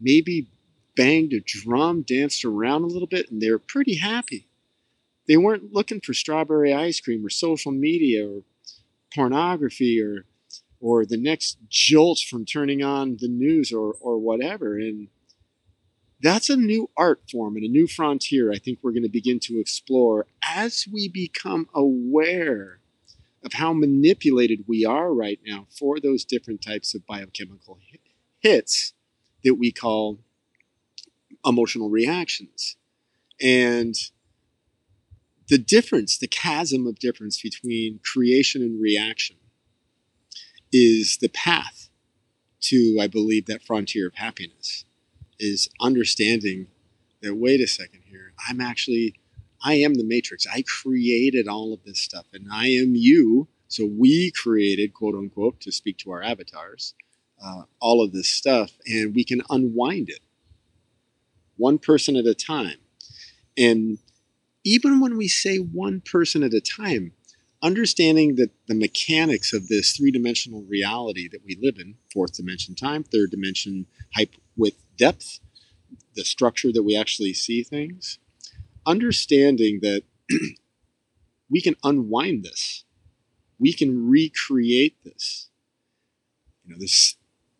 [0.00, 0.48] maybe
[0.96, 4.46] banged a drum, danced around a little bit, and they were pretty happy.
[5.26, 8.42] They weren't looking for strawberry ice cream or social media or
[9.14, 10.26] pornography or
[10.82, 14.78] or the next jolt from turning on the news or or whatever.
[14.78, 15.08] And
[16.22, 19.40] that's a new art form and a new frontier I think we're going to begin
[19.40, 22.79] to explore as we become aware
[23.44, 27.78] of how manipulated we are right now for those different types of biochemical
[28.40, 28.92] hits
[29.44, 30.18] that we call
[31.44, 32.76] emotional reactions.
[33.40, 33.94] And
[35.48, 39.36] the difference, the chasm of difference between creation and reaction
[40.72, 41.88] is the path
[42.60, 44.84] to, I believe, that frontier of happiness
[45.38, 46.68] is understanding
[47.22, 49.14] that, wait a second here, I'm actually
[49.62, 50.46] I am the matrix.
[50.46, 53.48] I created all of this stuff, and I am you.
[53.68, 56.94] So we created, quote unquote, to speak to our avatars,
[57.42, 60.20] uh, all of this stuff, and we can unwind it
[61.56, 62.78] one person at a time.
[63.56, 63.98] And
[64.64, 67.12] even when we say one person at a time,
[67.62, 73.04] understanding that the mechanics of this three-dimensional reality that we live in fourth dimension time
[73.04, 75.40] third dimension height with depth
[76.14, 78.18] the structure that we actually see things
[78.86, 80.02] understanding that
[81.50, 82.84] we can unwind this
[83.58, 85.50] we can recreate this
[86.64, 87.16] you know there's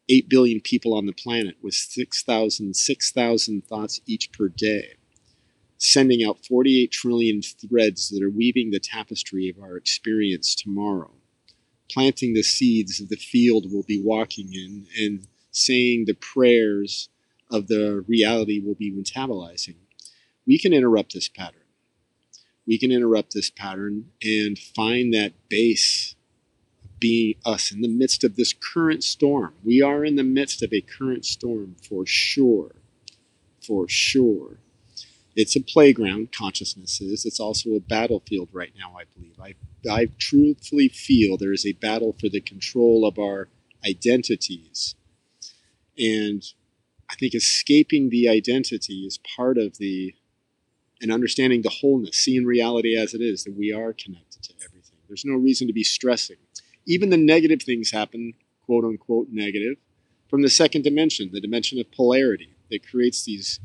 [0.08, 4.96] 8 billion people on the planet with 6000 6000 thoughts each per day
[5.80, 11.10] sending out 48 trillion threads that are weaving the tapestry of our experience tomorrow,
[11.90, 17.08] planting the seeds of the field we'll be walking in, and saying the prayers
[17.50, 19.76] of the reality we'll be metabolizing.
[20.50, 21.60] We can interrupt this pattern.
[22.66, 26.16] We can interrupt this pattern and find that base
[26.98, 29.54] being us in the midst of this current storm.
[29.62, 32.74] We are in the midst of a current storm for sure.
[33.64, 34.58] For sure
[35.36, 39.54] it's a playground consciousness is it's also a battlefield right now i believe i,
[39.88, 43.46] I truthfully feel there is a battle for the control of our
[43.86, 44.96] identities
[45.96, 46.42] and
[47.08, 50.14] i think escaping the identity is part of the
[51.00, 54.98] and understanding the wholeness seeing reality as it is that we are connected to everything
[55.08, 56.36] there's no reason to be stressing
[56.86, 58.34] even the negative things happen
[58.64, 59.76] quote unquote negative
[60.28, 63.60] from the second dimension the dimension of polarity that creates these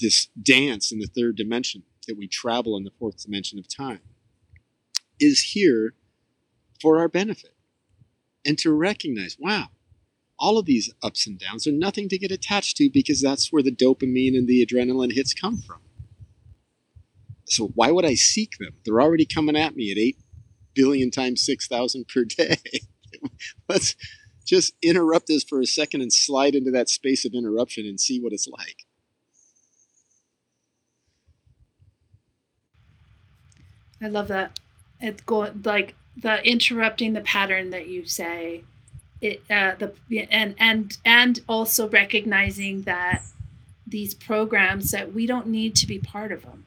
[0.00, 4.00] this dance in the third dimension that we travel in the fourth dimension of time
[5.20, 5.94] is here
[6.80, 7.54] for our benefit.
[8.44, 9.68] And to recognize, wow,
[10.38, 13.62] all of these ups and downs are nothing to get attached to because that's where
[13.62, 15.78] the dopamine and the adrenaline hits come from.
[17.48, 18.74] So why would I seek them?
[18.84, 20.16] They're already coming at me at 8
[20.74, 22.58] billion times 6,000 per day.
[23.68, 23.96] Let's
[24.44, 28.20] just interrupt this for a second and slide into that space of interruption and see
[28.20, 28.84] what it's like.
[34.00, 34.60] I love that.
[35.00, 38.64] It's going like the interrupting the pattern that you say.
[39.20, 39.94] It uh, the
[40.30, 43.22] and and and also recognizing that
[43.86, 46.65] these programs that we don't need to be part of them.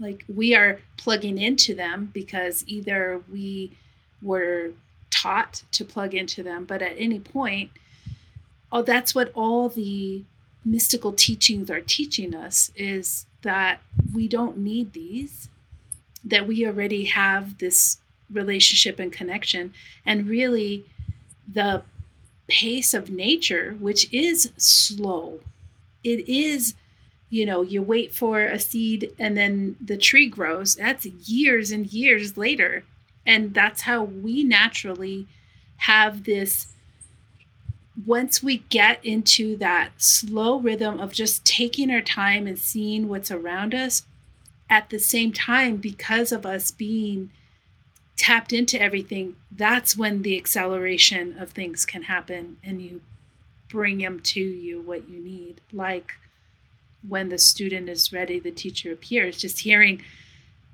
[0.00, 3.76] Like we are plugging into them because either we
[4.22, 4.72] were
[5.10, 7.70] taught to plug into them, but at any point,
[8.72, 10.24] oh, that's what all the
[10.64, 13.80] mystical teachings are teaching us is that
[14.14, 15.48] we don't need these
[16.24, 17.98] that we already have this
[18.30, 19.72] relationship and connection
[20.04, 20.84] and really
[21.50, 21.82] the
[22.46, 25.40] pace of nature which is slow.
[26.04, 26.74] It is
[27.30, 31.92] you know you wait for a seed and then the tree grows that's years and
[31.92, 32.84] years later
[33.24, 35.26] and that's how we naturally
[35.78, 36.68] have this
[38.06, 43.30] once we get into that slow rhythm of just taking our time and seeing what's
[43.30, 44.04] around us
[44.70, 47.30] at the same time, because of us being
[48.16, 53.00] tapped into everything, that's when the acceleration of things can happen and you
[53.68, 55.60] bring them to you what you need.
[55.72, 56.14] Like
[57.08, 59.38] when the student is ready, the teacher appears.
[59.38, 60.02] Just hearing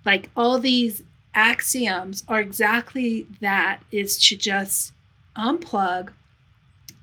[0.05, 1.03] like all these
[1.35, 4.93] axioms are exactly that is to just
[5.37, 6.11] unplug,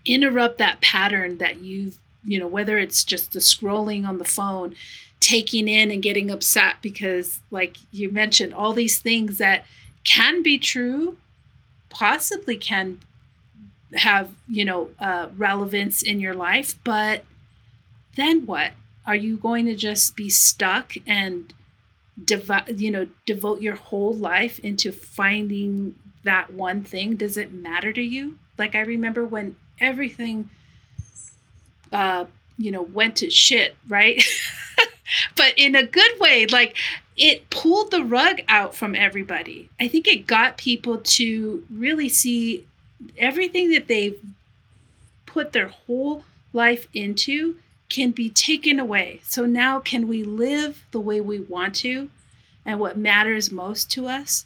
[0.05, 4.75] interrupt that pattern that you've, you know, whether it's just the scrolling on the phone,
[5.23, 9.65] taking in and getting upset because like you mentioned all these things that
[10.03, 11.15] can be true
[11.89, 12.99] possibly can
[13.93, 17.23] have you know uh, relevance in your life but
[18.17, 18.71] then what
[19.05, 21.53] are you going to just be stuck and
[22.23, 27.91] devote you know devote your whole life into finding that one thing does it matter
[27.91, 30.49] to you like i remember when everything
[31.91, 32.25] uh
[32.57, 34.23] you know went to shit right
[35.35, 36.45] but in a good way.
[36.47, 36.77] Like
[37.15, 39.69] it pulled the rug out from everybody.
[39.79, 42.65] I think it got people to really see
[43.17, 44.19] everything that they've
[45.25, 47.57] put their whole life into
[47.93, 49.21] can be taken away.
[49.23, 52.09] So now, can we live the way we want to
[52.65, 54.45] and what matters most to us?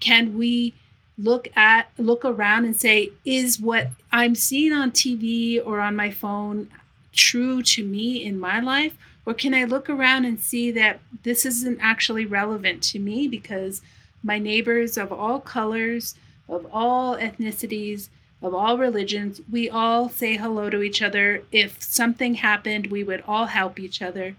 [0.00, 0.74] Can we
[1.16, 6.12] look at look around and say is what i'm seeing on tv or on my
[6.12, 6.68] phone
[7.12, 8.96] true to me in my life
[9.28, 13.82] or can I look around and see that this isn't actually relevant to me because
[14.22, 16.14] my neighbors of all colors,
[16.48, 18.08] of all ethnicities,
[18.40, 21.42] of all religions, we all say hello to each other.
[21.50, 24.36] If something happened, we would all help each other.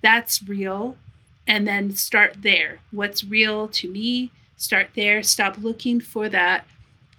[0.00, 0.96] That's real.
[1.46, 2.80] And then start there.
[2.90, 4.30] What's real to me?
[4.56, 5.22] Start there.
[5.22, 6.66] Stop looking for that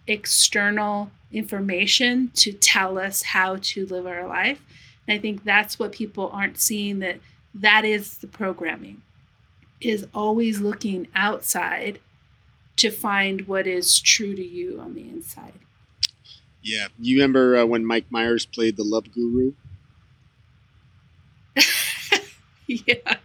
[0.08, 4.62] external information to tell us how to live our life
[5.08, 7.20] and I think that's what people aren't seeing that
[7.54, 9.02] that is the programming
[9.82, 12.00] is always looking outside
[12.78, 15.54] to find what is true to you on the inside.
[16.64, 16.88] Yeah.
[16.98, 19.54] You remember uh, when Mike Myers played the Love Guru?
[22.68, 23.16] yeah.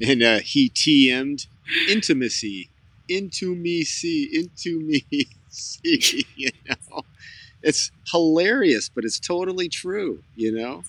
[0.00, 1.46] And uh, he TM'd
[1.88, 2.70] intimacy,
[3.08, 5.04] into me, see, into me,
[5.48, 6.26] see.
[6.36, 7.02] You know,
[7.62, 10.22] it's hilarious, but it's totally true.
[10.34, 10.84] You know,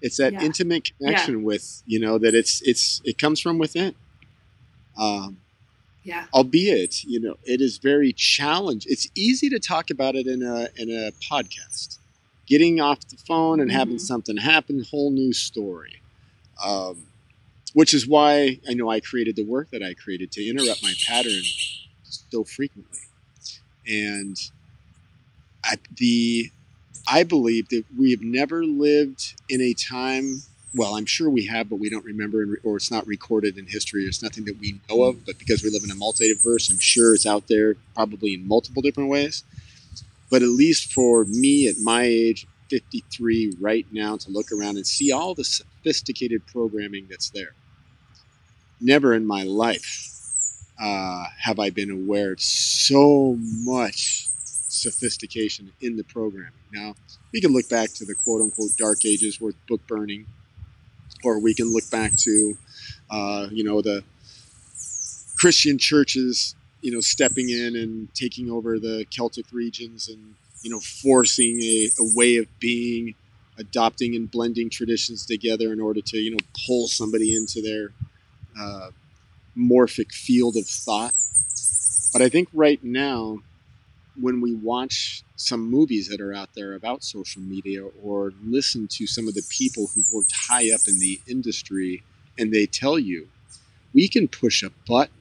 [0.00, 0.42] it's that Yeah.
[0.44, 3.94] intimate connection with you know that it's it's it comes from within.
[4.96, 5.41] Um,
[6.04, 6.26] Yeah.
[6.34, 10.68] albeit you know it is very challenge it's easy to talk about it in a
[10.76, 11.98] in a podcast
[12.46, 14.00] getting off the phone and having Mhm.
[14.00, 16.02] something happen whole new story
[16.64, 17.06] um,
[17.74, 20.94] which is why i know i created the work that i created to interrupt my
[21.06, 21.42] pattern
[22.30, 22.98] so frequently
[23.86, 24.36] and
[25.64, 26.50] I, the
[27.08, 30.42] i believe that we have never lived in a time
[30.74, 34.04] well, I'm sure we have, but we don't remember, or it's not recorded in history.
[34.04, 35.26] It's nothing that we know of.
[35.26, 38.80] But because we live in a multiverse, I'm sure it's out there, probably in multiple
[38.80, 39.44] different ways.
[40.30, 44.86] But at least for me, at my age, 53, right now, to look around and
[44.86, 47.52] see all the sophisticated programming that's there.
[48.80, 50.08] Never in my life
[50.80, 54.26] uh, have I been aware of so much
[54.72, 56.52] sophistication in the programming.
[56.72, 56.94] Now,
[57.30, 60.26] we can look back to the quote unquote dark ages with book burning
[61.24, 62.56] or we can look back to,
[63.10, 64.04] uh, you know, the
[65.36, 70.80] Christian churches, you know, stepping in and taking over the Celtic regions and, you know,
[70.80, 73.14] forcing a, a way of being,
[73.58, 77.92] adopting and blending traditions together in order to, you know, pull somebody into their
[78.58, 78.90] uh,
[79.56, 81.12] morphic field of thought.
[82.12, 83.38] But I think right now,
[84.20, 89.06] when we watch some movies that are out there about social media or listen to
[89.06, 92.02] some of the people who've worked high up in the industry
[92.38, 93.28] and they tell you
[93.94, 95.14] we can push a button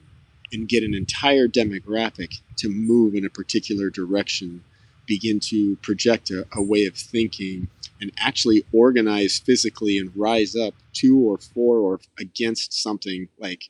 [0.53, 4.63] and get an entire demographic to move in a particular direction
[5.07, 7.67] begin to project a, a way of thinking
[7.99, 13.69] and actually organize physically and rise up to or for or against something like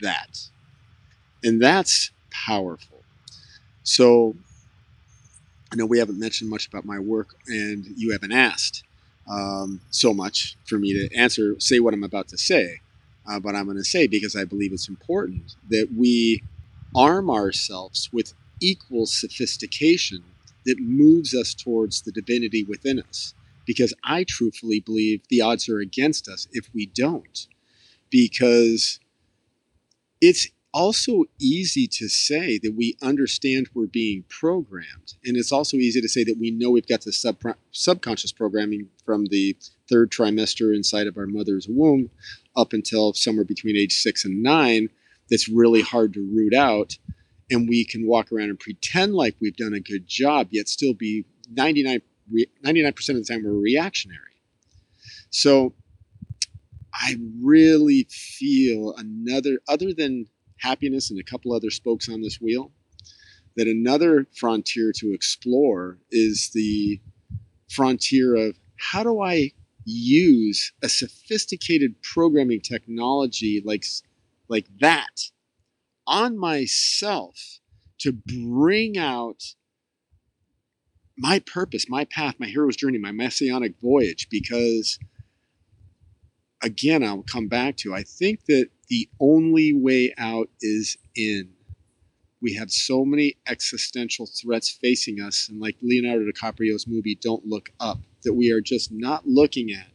[0.00, 0.48] that.
[1.42, 2.97] And that's powerful
[3.88, 4.36] so
[5.72, 8.84] I know we haven't mentioned much about my work, and you haven't asked
[9.30, 12.80] um, so much for me to answer, say what I'm about to say.
[13.26, 16.42] Uh, but I'm going to say because I believe it's important that we
[16.94, 20.22] arm ourselves with equal sophistication
[20.66, 23.32] that moves us towards the divinity within us.
[23.66, 27.46] Because I truthfully believe the odds are against us if we don't.
[28.10, 29.00] Because
[30.20, 30.48] it's
[30.78, 35.14] also easy to say that we understand we're being programmed.
[35.24, 38.88] And it's also easy to say that we know we've got the sub- subconscious programming
[39.04, 39.56] from the
[39.90, 42.10] third trimester inside of our mother's womb
[42.56, 44.88] up until somewhere between age six and nine
[45.28, 46.96] that's really hard to root out.
[47.50, 50.94] And we can walk around and pretend like we've done a good job, yet still
[50.94, 54.20] be 99, re- 99% of the time we're reactionary.
[55.30, 55.74] So
[56.94, 60.26] I really feel another, other than
[60.60, 62.72] happiness and a couple other spokes on this wheel,
[63.56, 67.00] that another frontier to explore is the
[67.70, 69.52] frontier of how do I
[69.84, 73.84] use a sophisticated programming technology like,
[74.48, 75.30] like that
[76.06, 77.60] on myself
[77.98, 79.42] to bring out
[81.16, 84.98] my purpose, my path, my hero's journey, my messianic voyage, because
[86.62, 91.50] again, I'll come back to I think that the only way out is in.
[92.40, 97.70] We have so many existential threats facing us, and like Leonardo DiCaprio's movie, Don't Look
[97.80, 99.88] Up, that we are just not looking at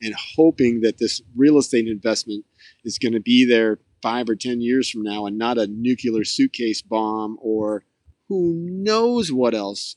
[0.00, 2.44] and hoping that this real estate investment
[2.84, 6.24] is going to be there five or 10 years from now and not a nuclear
[6.24, 7.84] suitcase bomb or
[8.28, 9.96] who knows what else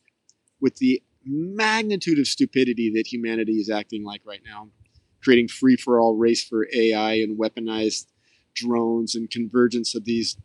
[0.62, 4.70] with the magnitude of stupidity that humanity is acting like right now,
[5.24, 8.06] creating free for all race for AI and weaponized
[8.56, 10.38] drones and convergence of these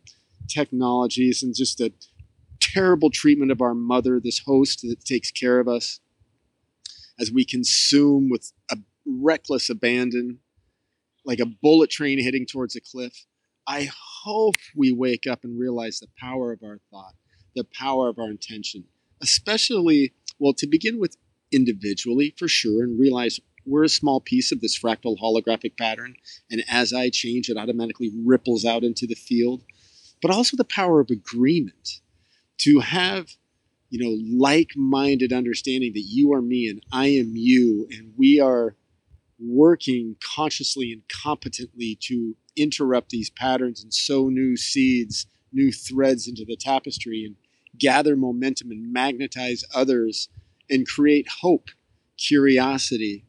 [0.47, 1.93] technologies and just a
[2.59, 5.99] terrible treatment of our mother, this host that takes care of us
[7.19, 10.39] as we consume with a reckless abandon,
[11.25, 13.25] like a bullet train heading towards a cliff.
[13.67, 13.89] I
[14.23, 17.13] hope we wake up and realize the power of our thought,
[17.55, 18.85] the power of our intention,
[19.21, 21.17] especially, well, to begin with
[21.51, 23.39] individually for sure, and realize
[23.71, 26.15] we're a small piece of this fractal holographic pattern.
[26.49, 29.63] And as I change, it automatically ripples out into the field.
[30.21, 32.01] But also the power of agreement
[32.59, 33.29] to have,
[33.89, 38.39] you know, like minded understanding that you are me and I am you, and we
[38.39, 38.75] are
[39.39, 46.45] working consciously and competently to interrupt these patterns and sow new seeds new threads into
[46.45, 47.35] the tapestry and
[47.77, 50.29] gather momentum and magnetize others
[50.69, 51.69] and create hope,
[52.17, 53.25] curiosity,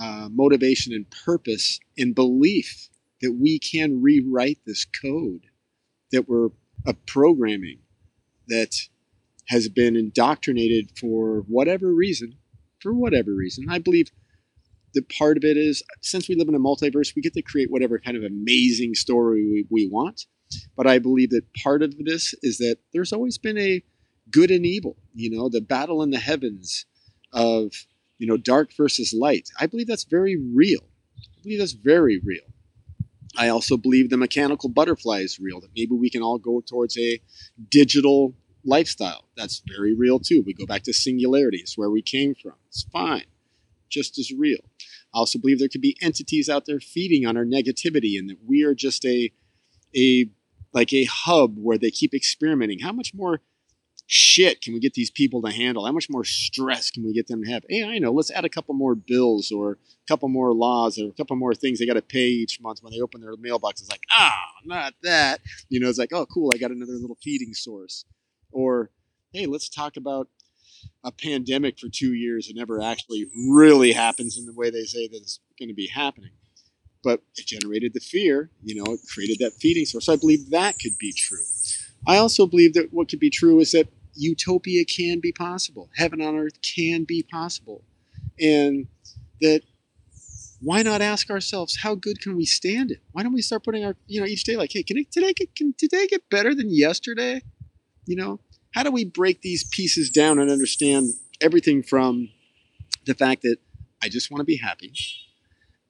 [0.00, 2.88] uh, motivation, and purpose and belief
[3.20, 5.46] that we can rewrite this code
[6.12, 6.48] that we're
[6.86, 7.78] a programming
[8.48, 8.76] that
[9.48, 12.34] has been indoctrinated for whatever reason,
[12.80, 13.66] for whatever reason.
[13.68, 14.10] I believe
[14.94, 17.70] that part of it is since we live in a multiverse, we get to create
[17.70, 20.26] whatever kind of amazing story we, we want.
[20.76, 23.82] But I believe that part of this is that there's always been a
[24.30, 26.86] good and evil, you know, the battle in the heavens
[27.32, 27.72] of,
[28.24, 29.50] you know, dark versus light.
[29.60, 30.80] I believe that's very real.
[31.18, 32.46] I believe that's very real.
[33.36, 36.96] I also believe the mechanical butterfly is real, that maybe we can all go towards
[36.96, 37.20] a
[37.68, 39.26] digital lifestyle.
[39.36, 40.42] That's very real too.
[40.46, 42.54] We go back to singularities, where we came from.
[42.68, 43.26] It's fine,
[43.90, 44.64] just as real.
[45.14, 48.38] I also believe there could be entities out there feeding on our negativity and that
[48.46, 49.30] we are just a,
[49.94, 50.30] a
[50.72, 52.78] like a hub where they keep experimenting.
[52.78, 53.42] How much more
[54.06, 55.86] shit can we get these people to handle?
[55.86, 57.64] How much more stress can we get them to have?
[57.68, 59.76] Hey, I know, let's add a couple more bills or a
[60.08, 62.92] couple more laws or a couple more things they got to pay each month when
[62.92, 63.80] they open their mailbox.
[63.80, 65.40] It's like, ah, oh, not that.
[65.68, 68.04] You know, it's like, oh, cool, I got another little feeding source.
[68.52, 68.90] Or,
[69.32, 70.28] hey, let's talk about
[71.02, 75.08] a pandemic for two years and never actually really happens in the way they say
[75.08, 76.30] that it's going to be happening.
[77.02, 80.06] But it generated the fear, you know, it created that feeding source.
[80.06, 81.44] So I believe that could be true.
[82.06, 86.20] I also believe that what could be true is that utopia can be possible, heaven
[86.20, 87.82] on earth can be possible.
[88.38, 88.86] And
[89.40, 89.62] that
[90.60, 93.00] why not ask ourselves how good can we stand it?
[93.12, 95.32] Why don't we start putting our, you know, each day like, hey, can, it, today
[95.32, 97.42] get, can today get better than yesterday?
[98.06, 98.40] You know,
[98.72, 102.30] how do we break these pieces down and understand everything from
[103.04, 103.58] the fact that
[104.02, 104.92] I just want to be happy.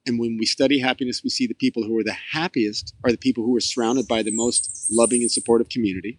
[0.07, 3.19] And when we study happiness, we see the people who are the happiest are the
[3.19, 6.19] people who are surrounded by the most loving and supportive community.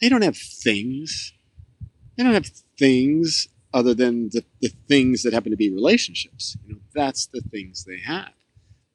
[0.00, 1.32] They don't have things.
[2.16, 6.56] They don't have things other than the, the things that happen to be relationships.
[6.66, 8.32] You know, that's the things they have.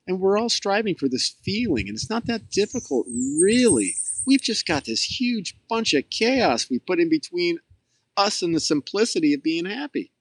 [0.08, 3.96] And we're all striving for this feeling, and it's not that difficult, really.
[4.26, 7.60] We've just got this huge bunch of chaos we put in between
[8.18, 10.12] us and the simplicity of being happy.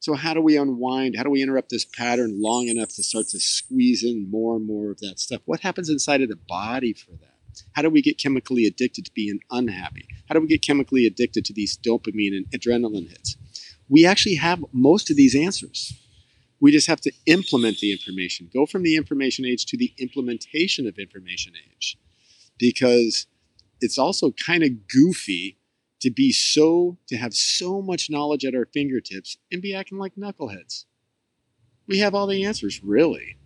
[0.00, 1.16] So, how do we unwind?
[1.16, 4.66] How do we interrupt this pattern long enough to start to squeeze in more and
[4.66, 5.42] more of that stuff?
[5.44, 7.38] What happens inside of the body for that?
[7.72, 10.06] How do we get chemically addicted to being unhappy?
[10.28, 13.36] How do we get chemically addicted to these dopamine and adrenaline hits?
[13.88, 15.92] We actually have most of these answers.
[16.60, 20.86] We just have to implement the information, go from the information age to the implementation
[20.86, 21.96] of information age.
[22.58, 23.26] Because
[23.80, 25.57] it's also kind of goofy
[26.00, 30.14] to be so, to have so much knowledge at our fingertips and be acting like
[30.16, 30.84] knuckleheads.
[31.86, 33.36] We have all the answers, really.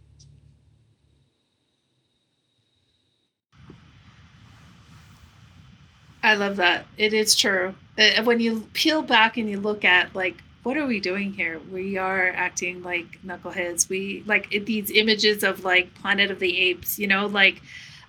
[6.22, 6.86] I love that.
[6.96, 7.74] It is true.
[7.98, 11.60] Uh, when you peel back and you look at like what are we doing here?
[11.72, 13.88] We are acting like knuckleheads.
[13.88, 17.60] We like these images of like Planet of the Apes, you know, like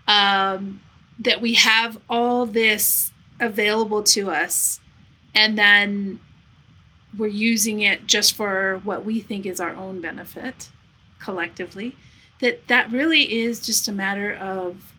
[0.08, 0.80] um
[1.20, 3.12] that we have all this
[3.44, 4.80] available to us
[5.36, 6.20] and then
[7.18, 10.70] we're using it just for what we think is our own benefit
[11.20, 11.96] collectively
[12.40, 14.94] that that really is just a matter of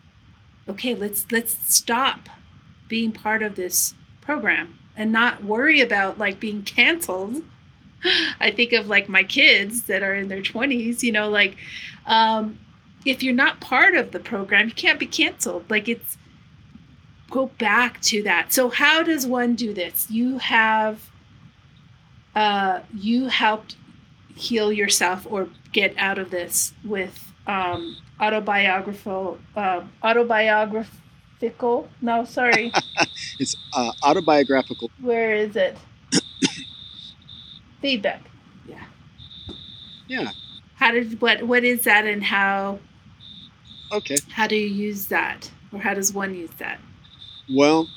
[0.67, 2.29] okay let's let's stop
[2.87, 7.43] being part of this program and not worry about like being canceled.
[8.39, 11.57] I think of like my kids that are in their 20s you know like
[12.05, 12.59] um
[13.05, 15.69] if you're not part of the program you can't be canceled.
[15.69, 16.17] Like it's
[17.29, 21.09] go back to that so how does one do this you have
[22.35, 23.75] uh you helped
[24.35, 32.71] heal yourself or get out of this with um autobiographical uh, autobiographical No, sorry.
[33.39, 34.89] it's uh, autobiographical.
[34.99, 35.77] Where is it?
[37.81, 38.23] Feedback.
[38.67, 38.85] Yeah.
[40.07, 40.31] Yeah.
[40.75, 42.79] How did what what is that and how
[43.91, 44.17] Okay.
[44.31, 45.51] How do you use that?
[45.71, 46.79] Or how does one use that?
[47.49, 47.89] Well,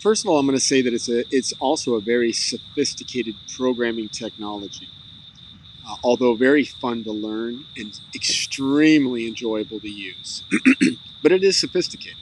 [0.00, 3.36] first of all, I'm going to say that it's a it's also a very sophisticated
[3.56, 4.88] programming technology.
[5.86, 10.44] Uh, although very fun to learn and extremely enjoyable to use.
[11.22, 12.18] but it is sophisticated.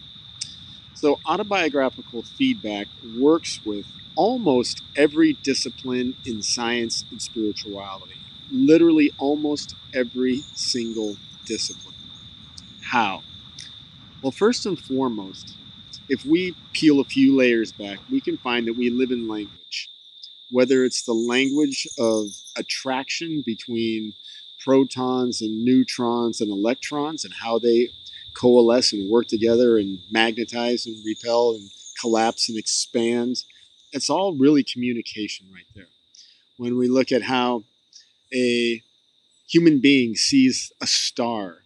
[0.94, 2.88] So, autobiographical feedback
[3.18, 3.86] works with
[4.16, 8.26] almost every discipline in science and spirituality.
[8.50, 11.94] Literally, almost every single discipline.
[12.82, 13.22] How?
[14.22, 15.56] Well, first and foremost,
[16.08, 19.90] if we peel a few layers back, we can find that we live in language.
[20.50, 24.14] Whether it's the language of attraction between
[24.64, 27.88] protons and neutrons and electrons and how they
[28.34, 33.36] coalesce and work together and magnetize and repel and collapse and expand.
[33.92, 35.88] It's all really communication right there.
[36.56, 37.64] When we look at how
[38.32, 38.82] a
[39.48, 41.58] human being sees a star,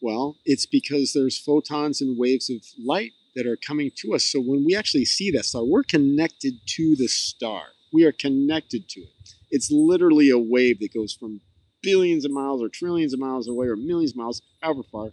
[0.00, 4.26] well, it's because there's photons and waves of light that are coming to us.
[4.26, 7.62] So when we actually see that star, we're connected to the star.
[7.90, 9.30] We are connected to it.
[9.50, 11.40] It's literally a wave that goes from
[11.82, 15.10] billions of miles or trillions of miles away or millions of miles, however far.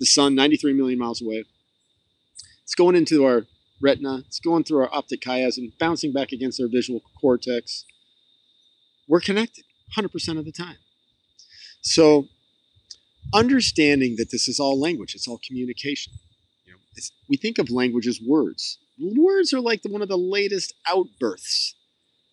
[0.00, 1.44] The sun, 93 million miles away.
[2.62, 3.46] It's going into our
[3.82, 7.84] retina, it's going through our optic chiasm, bouncing back against our visual cortex.
[9.06, 9.64] We're connected
[9.98, 10.76] 100% of the time.
[11.82, 12.28] So,
[13.34, 16.14] understanding that this is all language, it's all communication.
[17.28, 18.78] We think of language as words.
[18.98, 21.76] Words are like the, one of the latest outbursts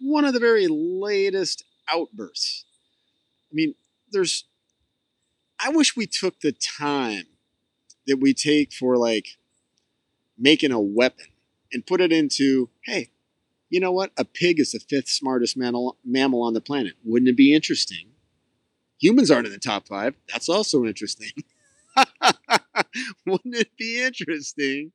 [0.03, 2.65] one of the very latest outbursts.
[3.51, 3.75] I mean,
[4.11, 4.45] there's,
[5.59, 7.25] I wish we took the time
[8.07, 9.37] that we take for like
[10.37, 11.27] making a weapon
[11.71, 13.11] and put it into, hey,
[13.69, 14.11] you know what?
[14.17, 16.93] A pig is the fifth smartest mammal, mammal on the planet.
[17.03, 18.09] Wouldn't it be interesting?
[18.99, 20.15] Humans aren't in the top five.
[20.31, 21.31] That's also interesting.
[23.25, 24.91] Wouldn't it be interesting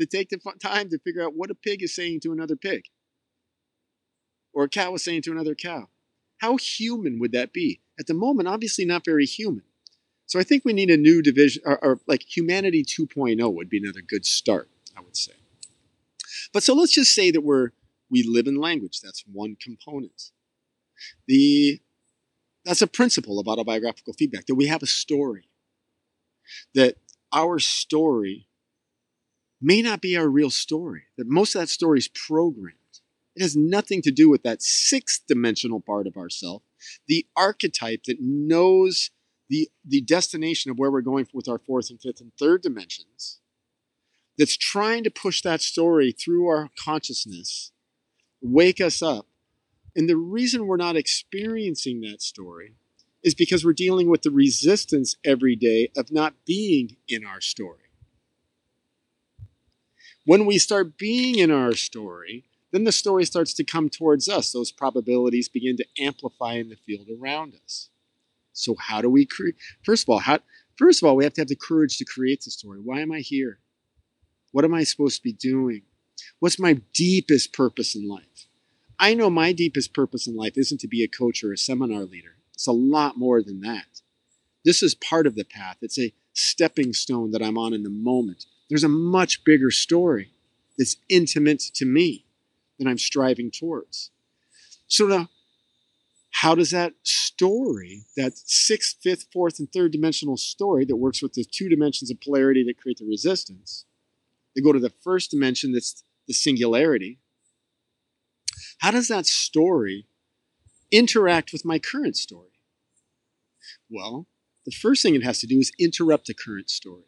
[0.00, 2.84] to take the time to figure out what a pig is saying to another pig?
[4.58, 5.88] or a cow is saying to another cow.
[6.38, 7.80] How human would that be?
[7.98, 9.62] At the moment, obviously not very human.
[10.26, 13.78] So I think we need a new division, or, or like humanity 2.0 would be
[13.78, 15.32] another good start, I would say.
[16.52, 17.70] But so let's just say that we're
[18.10, 19.00] we live in language.
[19.00, 20.32] That's one component.
[21.28, 21.80] The
[22.64, 25.48] that's a principle of autobiographical feedback that we have a story.
[26.74, 26.96] That
[27.32, 28.48] our story
[29.60, 31.02] may not be our real story.
[31.16, 32.74] That most of that story is programmed.
[33.34, 36.62] It has nothing to do with that sixth dimensional part of ourself,
[37.06, 39.10] the archetype that knows
[39.48, 43.40] the, the destination of where we're going with our fourth and fifth and third dimensions,
[44.36, 47.72] that's trying to push that story through our consciousness,
[48.40, 49.26] wake us up.
[49.96, 52.74] And the reason we're not experiencing that story
[53.22, 57.80] is because we're dealing with the resistance every day of not being in our story.
[60.24, 64.52] When we start being in our story, then the story starts to come towards us.
[64.52, 67.88] Those probabilities begin to amplify in the field around us.
[68.52, 69.54] So how do we create?
[69.82, 70.40] First of all, how?
[70.76, 72.78] First of all, we have to have the courage to create the story.
[72.82, 73.60] Why am I here?
[74.52, 75.82] What am I supposed to be doing?
[76.40, 78.46] What's my deepest purpose in life?
[78.98, 82.04] I know my deepest purpose in life isn't to be a coach or a seminar
[82.04, 82.37] leader.
[82.58, 84.00] It's a lot more than that.
[84.64, 85.76] This is part of the path.
[85.80, 88.46] It's a stepping stone that I'm on in the moment.
[88.68, 90.32] There's a much bigger story
[90.76, 92.24] that's intimate to me
[92.80, 94.10] that I'm striving towards.
[94.88, 95.28] So now,
[96.32, 101.34] how does that story, that sixth, fifth, fourth, and third dimensional story that works with
[101.34, 103.84] the two dimensions of polarity that create the resistance,
[104.56, 107.20] they go to the first dimension that's the singularity.
[108.78, 110.08] How does that story
[110.90, 112.50] interact with my current story?
[113.90, 114.26] Well,
[114.64, 117.04] the first thing it has to do is interrupt the current story.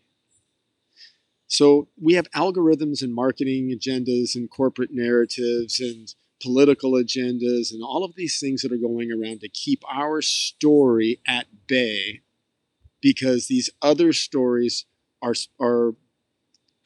[1.47, 8.05] So we have algorithms and marketing agendas and corporate narratives and political agendas and all
[8.05, 12.23] of these things that are going around to keep our story at bay
[13.03, 14.87] because these other stories
[15.21, 15.95] are, are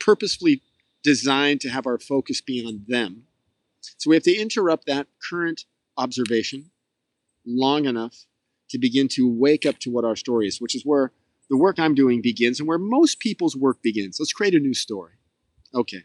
[0.01, 0.63] purposefully
[1.03, 3.25] designed to have our focus be on them.
[3.99, 5.67] So we have to interrupt that current
[5.97, 6.71] observation
[7.47, 8.27] long enough
[8.71, 11.13] to begin to wake up to what our story is, which is where
[11.51, 14.19] the work I'm doing begins and where most people's work begins.
[14.19, 15.13] Let's create a new story.
[15.75, 16.05] Okay,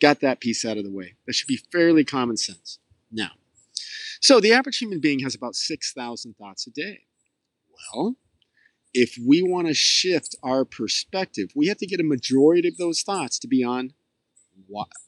[0.00, 1.16] got that piece out of the way.
[1.26, 2.78] That should be fairly common sense.
[3.10, 3.32] Now,
[4.20, 7.00] so the average human being has about 6,000 thoughts a day.
[7.94, 8.16] Well,
[8.94, 13.02] if we want to shift our perspective, we have to get a majority of those
[13.02, 13.94] thoughts to be on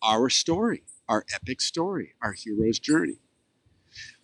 [0.02, 3.18] our story, our epic story, our hero's journey.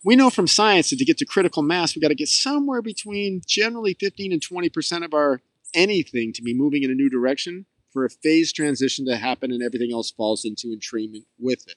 [0.03, 2.81] We know from science that to get to critical mass, we got to get somewhere
[2.81, 5.41] between generally 15 and 20% of our
[5.73, 9.61] anything to be moving in a new direction for a phase transition to happen and
[9.61, 11.75] everything else falls into entrainment with it.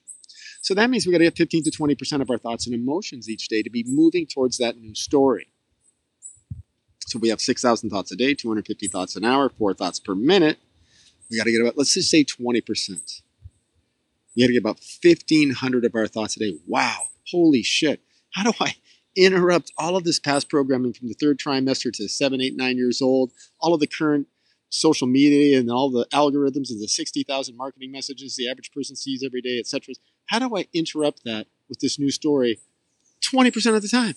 [0.63, 3.29] So that means we got to get 15 to 20% of our thoughts and emotions
[3.29, 5.49] each day to be moving towards that new story.
[7.07, 10.59] So we have 6,000 thoughts a day, 250 thoughts an hour, four thoughts per minute.
[11.31, 13.23] We got to get about, let's just say 20%.
[14.35, 16.57] We got to get about 1,500 of our thoughts a day.
[16.67, 18.01] Wow holy shit,
[18.35, 18.75] how do I
[19.17, 23.01] interrupt all of this past programming from the third trimester to seven, eight, nine years
[23.01, 24.27] old, all of the current
[24.71, 29.23] social media and all the algorithms and the 60,000 marketing messages the average person sees
[29.25, 29.95] every day, etc.
[30.27, 32.59] How do I interrupt that with this new story
[33.23, 34.15] 20% of the time?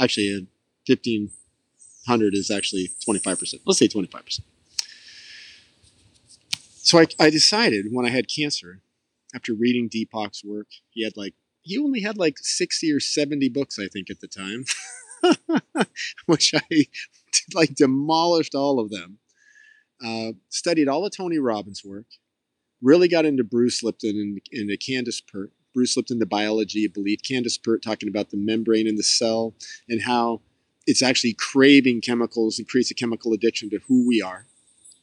[0.00, 0.46] Actually, uh,
[0.88, 3.60] 1500 is actually 25%.
[3.64, 4.40] Let's say 25%.
[6.82, 8.80] so I, I decided when I had cancer,
[9.34, 13.78] after reading Deepak's work, he had like he only had like 60 or 70 books,
[13.78, 14.64] I think, at the time,
[16.26, 16.86] which I
[17.54, 19.18] like demolished all of them.
[20.04, 22.04] Uh, studied all of Tony Robbins' work,
[22.82, 25.52] really got into Bruce Lipton and into Candace Pert.
[25.72, 27.20] Bruce Lipton, the biology of belief.
[27.26, 29.54] Candace Pert talking about the membrane in the cell
[29.88, 30.42] and how
[30.86, 34.46] it's actually craving chemicals and creates a chemical addiction to who we are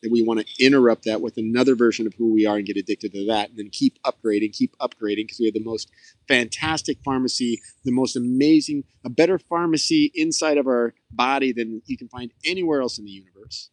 [0.01, 2.77] that we want to interrupt that with another version of who we are and get
[2.77, 5.89] addicted to that and then keep upgrading keep upgrading because we have the most
[6.27, 12.07] fantastic pharmacy the most amazing a better pharmacy inside of our body than you can
[12.07, 13.69] find anywhere else in the universe.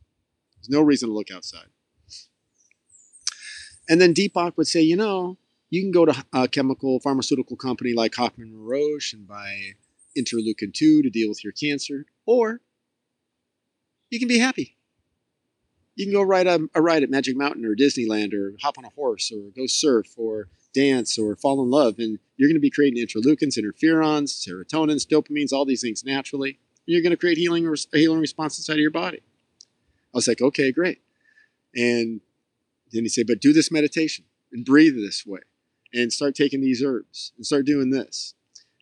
[0.57, 1.67] There's no reason to look outside.
[3.89, 5.39] And then deepak would say you know
[5.71, 9.73] you can go to a chemical pharmaceutical company like hoffman roche and buy
[10.17, 12.61] interleukin 2 to deal with your cancer or
[14.11, 14.78] you can be happy
[15.99, 18.85] you can go ride a, a, ride at Magic Mountain or Disneyland or hop on
[18.85, 21.97] a horse or go surf or dance or fall in love.
[21.99, 26.51] And you're going to be creating interleukins, interferons, serotonins, dopamines, all these things naturally.
[26.51, 29.19] And you're going to create healing, a healing response inside of your body.
[29.19, 31.01] I was like, okay, great.
[31.75, 32.21] And
[32.93, 35.41] then he said, but do this meditation and breathe this way
[35.93, 38.35] and start taking these herbs and start doing this.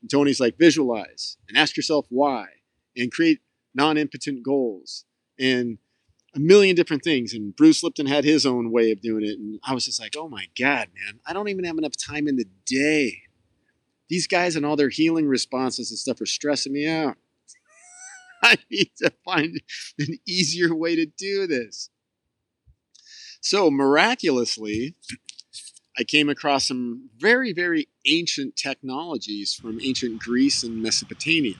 [0.03, 2.47] And Tony's like, visualize and ask yourself why
[2.95, 3.41] and create
[3.75, 5.07] non impotent goals
[5.39, 5.79] and
[6.37, 7.33] a million different things.
[7.33, 9.39] And Bruce Lipton had his own way of doing it.
[9.39, 12.29] And I was just like, oh my God, man, I don't even have enough time
[12.29, 13.23] in the day.
[14.09, 17.17] These guys and all their healing responses and stuff are stressing me out.
[18.43, 19.61] I need to find
[19.99, 21.91] an easier way to do this.
[23.41, 24.95] So miraculously,
[25.99, 31.55] I came across some very, very ancient technologies from ancient Greece and Mesopotamia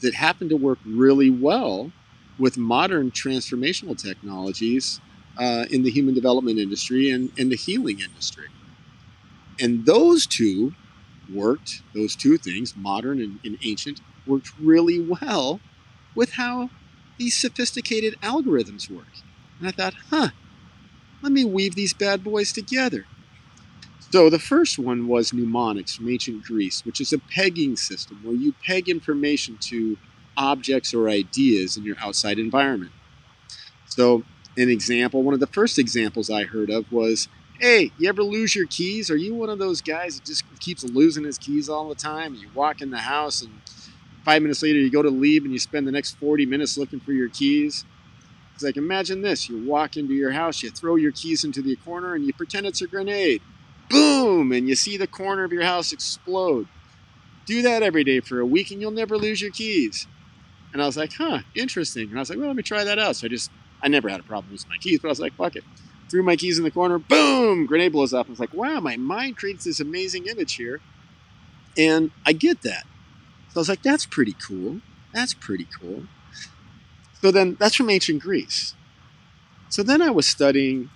[0.00, 1.90] that happened to work really well
[2.38, 5.00] with modern transformational technologies
[5.38, 8.46] uh, in the human development industry and, and the healing industry.
[9.60, 10.74] And those two
[11.32, 15.60] worked, those two things, modern and, and ancient, worked really well
[16.14, 16.70] with how
[17.18, 19.06] these sophisticated algorithms work.
[19.58, 20.28] And I thought, huh,
[21.22, 23.06] let me weave these bad boys together.
[24.10, 28.36] So the first one was mnemonics from ancient Greece, which is a pegging system where
[28.36, 29.96] you peg information to
[30.36, 32.92] objects or ideas in your outside environment.
[33.86, 34.24] So,
[34.56, 37.28] an example, one of the first examples I heard of was
[37.58, 39.10] Hey, you ever lose your keys?
[39.10, 42.34] Are you one of those guys that just keeps losing his keys all the time?
[42.34, 43.50] You walk in the house and
[44.24, 47.00] five minutes later you go to leave and you spend the next 40 minutes looking
[47.00, 47.86] for your keys?
[48.54, 51.76] It's like, imagine this you walk into your house, you throw your keys into the
[51.76, 53.40] corner, and you pretend it's a grenade.
[53.88, 54.52] Boom!
[54.52, 56.66] And you see the corner of your house explode.
[57.46, 60.06] Do that every day for a week and you'll never lose your keys.
[60.76, 62.10] And I was like, huh, interesting.
[62.10, 63.16] And I was like, well, let me try that out.
[63.16, 63.50] So I just,
[63.80, 65.64] I never had a problem losing my keys, but I was like, fuck it.
[66.10, 68.26] Threw my keys in the corner, boom, grenade blows up.
[68.26, 70.82] I was like, wow, my mind creates this amazing image here.
[71.78, 72.84] And I get that.
[73.48, 74.82] So I was like, that's pretty cool.
[75.14, 76.02] That's pretty cool.
[77.22, 78.74] So then that's from ancient Greece.
[79.70, 80.90] So then I was studying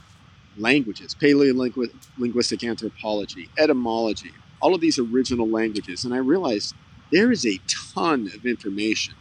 [0.59, 6.05] languages, paleolinguistic anthropology, etymology, all of these original languages.
[6.05, 6.75] And I realized
[7.11, 9.15] there is a ton of information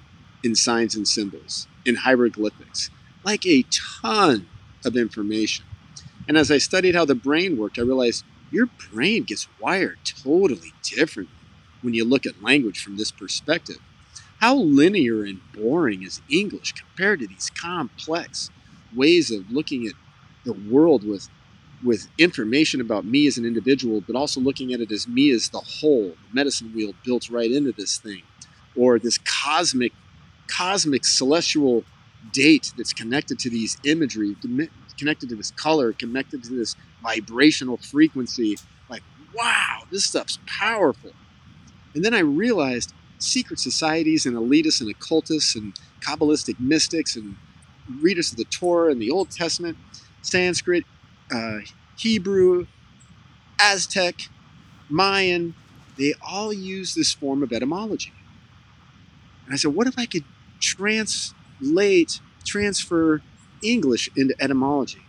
[0.43, 2.89] in signs and symbols, in hieroglyphics,
[3.23, 4.47] like a ton
[4.85, 5.65] of information.
[6.27, 10.73] And as I studied how the brain worked, I realized your brain gets wired totally
[10.83, 11.35] differently
[11.81, 13.77] when you look at language from this perspective.
[14.39, 18.49] How linear and boring is English compared to these complex
[18.95, 19.93] ways of looking at
[20.45, 21.27] the world with,
[21.83, 25.49] with information about me as an individual, but also looking at it as me as
[25.49, 28.23] the whole, the medicine wheel built right into this thing,
[28.75, 29.91] or this cosmic
[30.49, 31.83] cosmic celestial
[32.33, 34.35] date that's connected to these imagery,
[34.97, 38.57] connected to this color, connected to this vibrational frequency.
[38.89, 41.11] Like, wow, this stuff's powerful.
[41.95, 47.35] And then I realized secret societies and elitists and occultists and Kabbalistic mystics and
[48.01, 49.77] readers of the Torah and the Old Testament,
[50.21, 50.85] Sanskrit,
[51.33, 51.59] uh,
[51.97, 52.67] Hebrew,
[53.59, 54.15] Aztec,
[54.89, 55.55] Mayan,
[55.97, 58.13] they all use this form of etymology.
[59.45, 60.23] And I said, what if I could
[60.59, 63.21] translate, transfer
[63.63, 65.01] English into etymology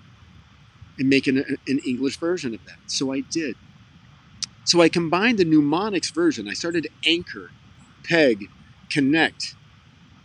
[0.98, 2.78] and make an, an English version of that.
[2.86, 3.56] So I did.
[4.64, 6.48] So I combined the mnemonics version.
[6.48, 7.50] I started to anchor,
[8.04, 8.46] peg,
[8.88, 9.54] connect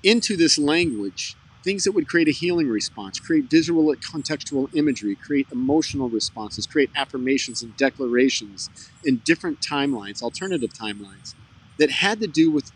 [0.04, 5.48] into this language things that would create a healing response, create visual contextual imagery, create
[5.52, 8.70] emotional responses, create affirmations and declarations
[9.04, 11.34] in different timelines, alternative timelines
[11.80, 12.72] that had to do with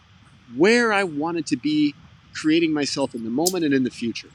[0.57, 1.93] where I wanted to be
[2.39, 4.29] creating myself in the moment and in the future.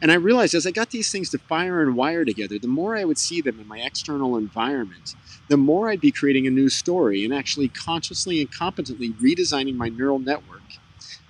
[0.00, 2.96] And I realized as I got these things to fire and wire together, the more
[2.96, 5.14] I would see them in my external environment,
[5.48, 9.88] the more I'd be creating a new story and actually consciously and competently redesigning my
[9.88, 10.60] neural network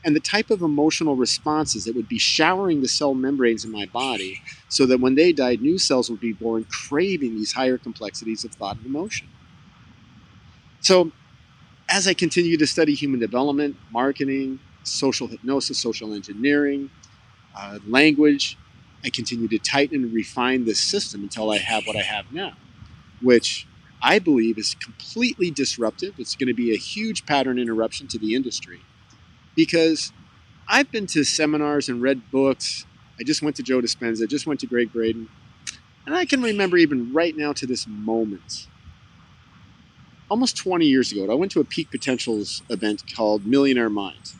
[0.06, 3.86] and the type of emotional responses that would be showering the cell membranes in my
[3.86, 8.44] body so that when they died, new cells would be born craving these higher complexities
[8.44, 9.26] of thought and emotion.
[10.80, 11.10] So,
[11.88, 16.90] as I continue to study human development, marketing, social hypnosis, social engineering,
[17.56, 18.56] uh, language,
[19.04, 22.54] I continue to tighten and refine this system until I have what I have now,
[23.20, 23.66] which
[24.02, 26.14] I believe is completely disruptive.
[26.18, 28.80] It's going to be a huge pattern interruption to the industry
[29.54, 30.12] because
[30.68, 32.84] I've been to seminars and read books.
[33.18, 35.28] I just went to Joe Dispenza, I just went to Gregg Braden.
[36.04, 38.68] And I can remember even right now to this moment,
[40.30, 44.32] almost 20 years ago, I went to a Peak Potentials event called Millionaire Mind.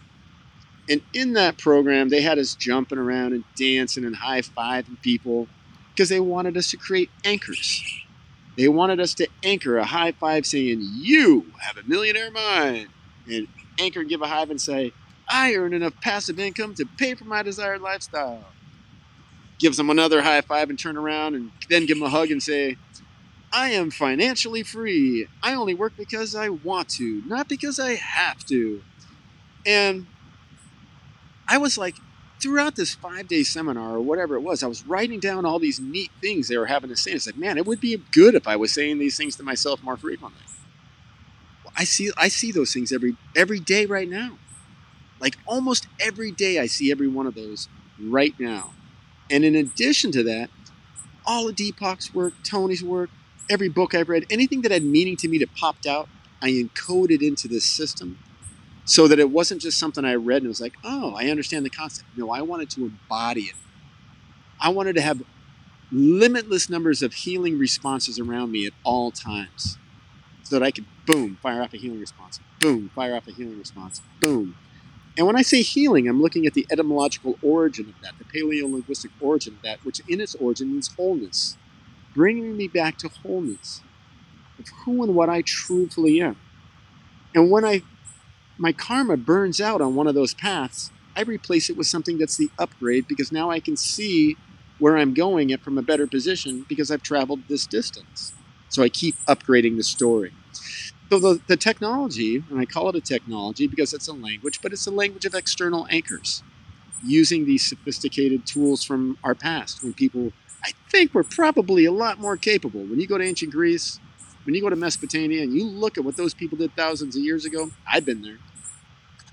[0.88, 5.48] And in that program, they had us jumping around and dancing and high fiving people
[5.90, 7.82] because they wanted us to create anchors.
[8.56, 12.88] They wanted us to anchor a high five saying, You have a millionaire mind.
[13.28, 14.92] And anchor, give a high and say,
[15.28, 18.44] I earn enough passive income to pay for my desired lifestyle.
[19.58, 22.42] Gives them another high five and turn around and then give them a hug and
[22.42, 22.76] say,
[23.52, 25.26] I am financially free.
[25.42, 28.82] I only work because I want to, not because I have to.
[29.64, 30.06] And
[31.48, 31.96] I was like,
[32.40, 35.80] throughout this five day seminar or whatever it was, I was writing down all these
[35.80, 37.12] neat things they were having to say.
[37.12, 39.82] It's like, man, it would be good if I was saying these things to myself
[39.82, 40.42] more frequently.
[41.76, 44.38] I see I see those things every every day right now.
[45.20, 47.68] Like almost every day, I see every one of those
[48.00, 48.72] right now.
[49.30, 50.50] And in addition to that,
[51.26, 53.10] all of Deepak's work, Tony's work,
[53.50, 56.08] every book I've read, anything that had meaning to me that popped out,
[56.40, 58.18] I encoded into this system
[58.86, 61.70] so that it wasn't just something I read and was like, oh, I understand the
[61.70, 62.08] concept.
[62.16, 63.56] No, I wanted to embody it.
[64.60, 65.22] I wanted to have
[65.92, 69.78] limitless numbers of healing responses around me at all times
[70.42, 73.58] so that I could, boom, fire off a healing response, boom, fire off a healing
[73.58, 74.56] response, boom,
[75.16, 79.10] and when I say healing, I'm looking at the etymological origin of that, the paleolinguistic
[79.20, 81.56] origin of that, which in its origin means wholeness,
[82.14, 83.82] bringing me back to wholeness
[84.58, 86.36] of who and what I truthfully am.
[87.34, 87.82] And when I
[88.58, 92.36] my karma burns out on one of those paths, I replace it with something that's
[92.36, 94.36] the upgrade because now I can see
[94.78, 98.34] where I'm going it from a better position because I've traveled this distance.
[98.68, 100.32] So I keep upgrading the story.
[101.08, 104.72] So the, the technology, and I call it a technology because it's a language, but
[104.72, 106.42] it's a language of external anchors,
[107.04, 110.32] using these sophisticated tools from our past when people,
[110.64, 112.80] I think, were probably a lot more capable.
[112.80, 114.00] When you go to ancient Greece,
[114.44, 117.22] when you go to Mesopotamia, and you look at what those people did thousands of
[117.22, 118.38] years ago, I've been there.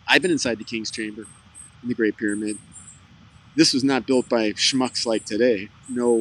[0.08, 1.26] I've been inside the King's Chamber
[1.82, 2.58] in the Great Pyramid.
[3.56, 5.70] This was not built by schmucks like today.
[5.90, 6.14] No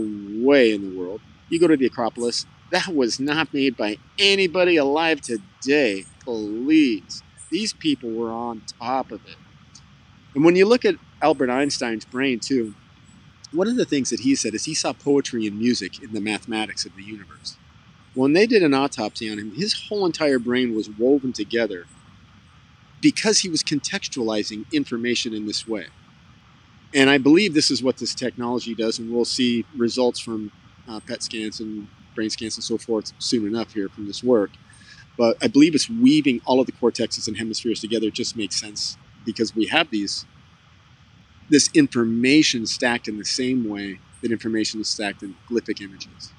[0.44, 1.20] way in the world.
[1.48, 6.06] You go to the Acropolis, that was not made by anybody alive today.
[6.24, 7.22] Please.
[7.50, 9.36] These people were on top of it.
[10.34, 12.74] And when you look at Albert Einstein's brain, too,
[13.52, 16.20] one of the things that he said is he saw poetry and music in the
[16.20, 17.56] mathematics of the universe.
[18.14, 21.86] When they did an autopsy on him, his whole entire brain was woven together
[23.02, 25.86] because he was contextualizing information in this way.
[26.94, 30.52] And I believe this is what this technology does, and we'll see results from
[30.88, 34.50] uh, PET scans and brain scans and so forth soon enough here from this work.
[35.18, 38.96] But I believe it's weaving all of the cortexes and hemispheres together just makes sense
[39.26, 40.24] because we have these
[41.50, 46.32] this information stacked in the same way that information is stacked in glyphic images.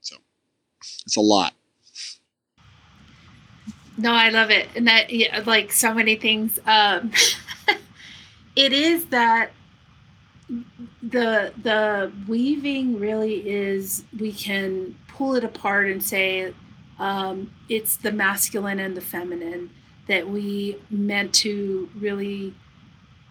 [0.00, 0.16] So
[1.04, 1.54] it's a lot.
[3.96, 6.58] No, I love it, and that yeah, like so many things.
[6.66, 7.12] Um,
[8.56, 9.52] it is that
[11.02, 16.52] the the weaving really is we can pull it apart and say
[16.98, 19.70] um, it's the masculine and the feminine
[20.08, 22.54] that we meant to really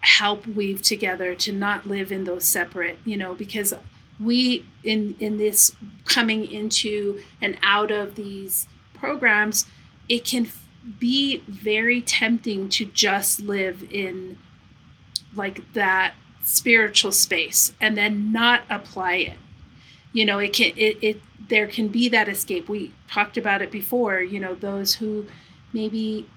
[0.00, 3.72] help weave together to not live in those separate you know because
[4.20, 9.66] we in in this coming into and out of these programs
[10.08, 10.48] it can
[10.98, 14.38] be very tempting to just live in
[15.34, 19.38] like that spiritual space and then not apply it.
[20.12, 22.68] You know it can it, it there can be that escape.
[22.68, 25.26] We talked about it before you know those who
[25.72, 26.28] maybe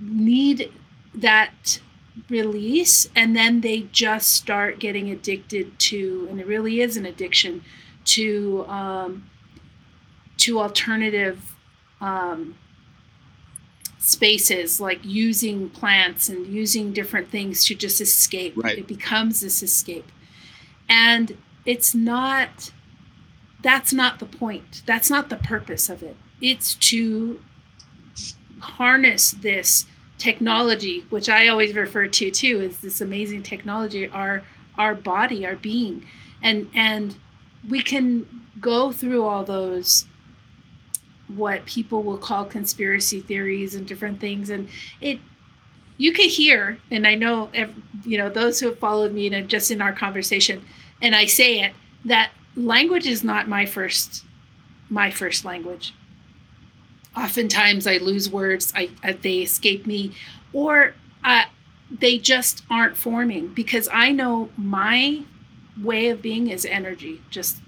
[0.00, 0.72] need
[1.14, 1.80] that
[2.28, 7.62] release and then they just start getting addicted to and it really is an addiction
[8.04, 9.30] to um,
[10.36, 11.54] to alternative
[12.00, 12.56] um,
[13.98, 18.54] spaces like using plants and using different things to just escape.
[18.56, 18.78] Right.
[18.78, 20.10] It becomes this escape.
[20.88, 21.36] And
[21.66, 22.72] it's not
[23.62, 24.82] that's not the point.
[24.86, 26.16] That's not the purpose of it.
[26.40, 27.40] It's to
[28.60, 29.86] harness this
[30.16, 34.42] technology, which I always refer to too, is this amazing technology, our
[34.78, 36.06] our body, our being.
[36.42, 37.16] And and
[37.68, 38.26] we can
[38.60, 40.06] go through all those
[41.36, 44.50] what people will call conspiracy theories and different things.
[44.50, 44.68] And
[45.00, 45.20] it
[46.00, 47.50] you could hear and i know
[48.04, 50.64] you know those who have followed me and just in our conversation
[51.02, 51.74] and i say it
[52.06, 54.24] that language is not my first
[54.88, 55.94] my first language.
[57.14, 60.12] Oftentimes i lose words i, I they escape me
[60.54, 61.44] or uh,
[61.90, 65.22] they just aren't forming because i know my
[65.82, 67.58] way of being is energy just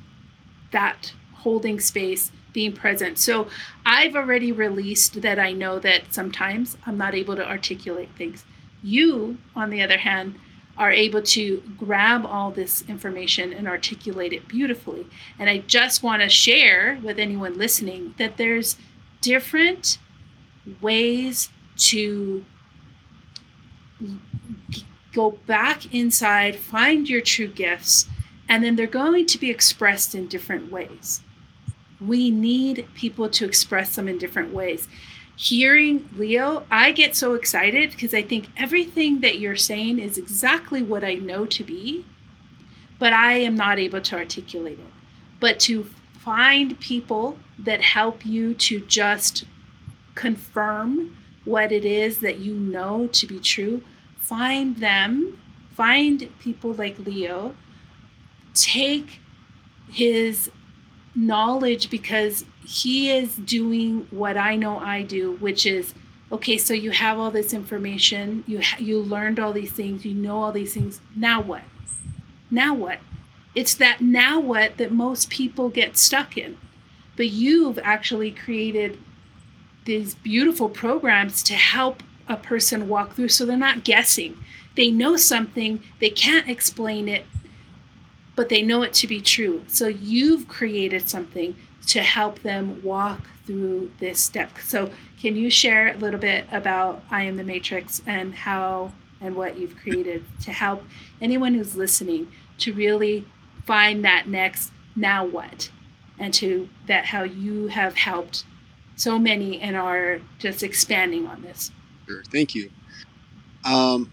[0.70, 3.18] that holding space being present.
[3.18, 3.48] So
[3.84, 8.44] I've already released that I know that sometimes I'm not able to articulate things.
[8.82, 10.38] You, on the other hand,
[10.76, 15.07] are able to grab all this information and articulate it beautifully.
[15.38, 18.76] And I just want to share with anyone listening that there's
[19.20, 19.98] different
[20.80, 22.44] ways to
[25.12, 28.09] go back inside, find your true gifts,
[28.48, 31.20] and then they're going to be expressed in different ways
[32.07, 34.88] we need people to express them in different ways.
[35.36, 40.82] Hearing Leo, I get so excited because I think everything that you're saying is exactly
[40.82, 42.05] what I know to be,
[42.98, 44.92] but I am not able to articulate it.
[45.40, 45.86] But to
[46.20, 49.44] find people that help you to just
[50.14, 53.82] confirm what it is that you know to be true,
[54.18, 55.38] find them,
[55.74, 57.57] find people like Leo,
[58.55, 59.20] take
[59.90, 60.50] his
[61.14, 65.94] knowledge because he is doing what I know I do, which is
[66.30, 66.56] okay.
[66.56, 70.52] So you have all this information, you you learned all these things, you know all
[70.52, 71.00] these things.
[71.14, 71.62] Now what?
[72.50, 73.00] Now what?
[73.54, 76.56] It's that now what that most people get stuck in.
[77.16, 78.98] But you've actually created
[79.84, 84.38] these beautiful programs to help a person walk through so they're not guessing.
[84.74, 87.26] They know something, they can't explain it,
[88.35, 89.62] but they know it to be true.
[89.68, 91.57] So you've created something
[91.89, 94.51] to help them walk through this step.
[94.62, 99.37] So can you share a little bit about I am the Matrix and how and
[99.37, 100.85] what you've created to help
[101.20, 103.24] anyone who's listening to really
[103.64, 105.70] find that next now what
[106.18, 108.45] and to that how you have helped
[108.97, 111.70] so many and are just expanding on this.
[112.07, 112.22] Sure.
[112.30, 112.70] Thank you.
[113.64, 114.11] Um,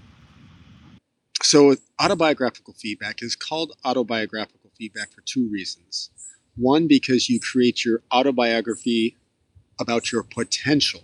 [1.42, 6.12] so autobiographical feedback is called autobiographical feedback for two reasons.
[6.56, 9.18] One, because you create your autobiography
[9.80, 11.02] about your potential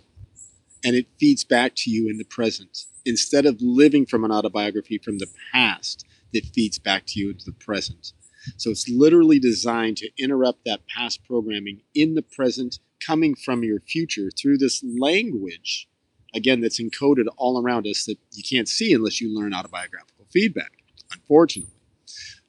[0.84, 4.98] and it feeds back to you in the present instead of living from an autobiography
[4.98, 8.12] from the past that feeds back to you into the present.
[8.56, 13.80] So it's literally designed to interrupt that past programming in the present, coming from your
[13.80, 15.88] future through this language,
[16.36, 20.72] again, that's encoded all around us that you can't see unless you learn autobiographical feedback,
[21.12, 21.72] unfortunately.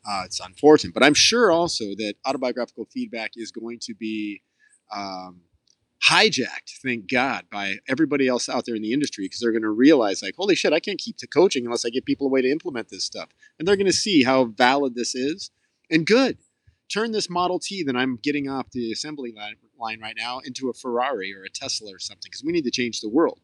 [0.07, 4.41] Uh, it's unfortunate, but I'm sure also that autobiographical feedback is going to be
[4.95, 5.41] um,
[6.05, 9.69] hijacked, thank God, by everybody else out there in the industry because they're going to
[9.69, 12.41] realize, like, holy shit, I can't keep to coaching unless I get people a way
[12.41, 13.29] to implement this stuff.
[13.57, 15.51] And they're going to see how valid this is.
[15.89, 16.37] And good.
[16.89, 20.69] Turn this Model T that I'm getting off the assembly line, line right now into
[20.69, 23.39] a Ferrari or a Tesla or something because we need to change the world.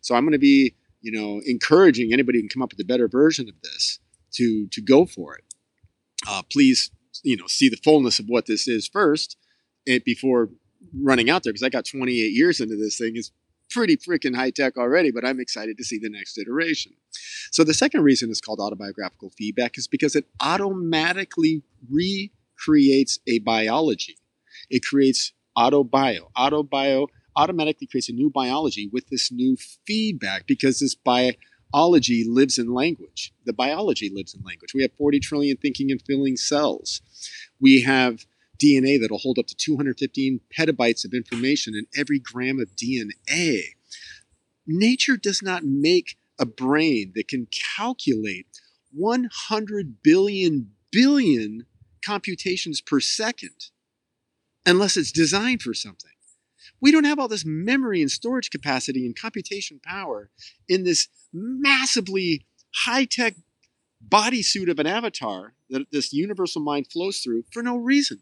[0.00, 0.74] So I'm going to be
[1.06, 4.00] you know, encouraging anybody who can come up with a better version of this
[4.32, 5.44] to to go for it.
[6.28, 6.90] Uh, please,
[7.22, 9.36] you know, see the fullness of what this is first,
[9.86, 10.48] and before
[11.00, 13.12] running out there, because I got 28 years into this thing.
[13.14, 13.30] It's
[13.70, 16.92] pretty freaking high tech already, but I'm excited to see the next iteration.
[17.52, 24.16] So the second reason it's called autobiographical feedback is because it automatically recreates a biology.
[24.70, 26.30] It creates autobio.
[26.36, 27.06] Autobio
[27.36, 29.56] automatically creates a new biology with this new
[29.86, 33.32] feedback because this biology lives in language.
[33.44, 34.72] The biology lives in language.
[34.74, 37.02] We have 40 trillion thinking and feeling cells.
[37.60, 38.26] We have
[38.58, 43.60] DNA that'll hold up to 215 petabytes of information in every gram of DNA.
[44.66, 48.46] Nature does not make a brain that can calculate
[48.92, 51.66] 100 billion billion
[52.04, 53.70] computations per second
[54.64, 56.15] unless it's designed for something.
[56.80, 60.30] We don't have all this memory and storage capacity and computation power
[60.68, 62.46] in this massively
[62.84, 63.34] high tech
[64.06, 68.20] bodysuit of an avatar that this universal mind flows through for no reason.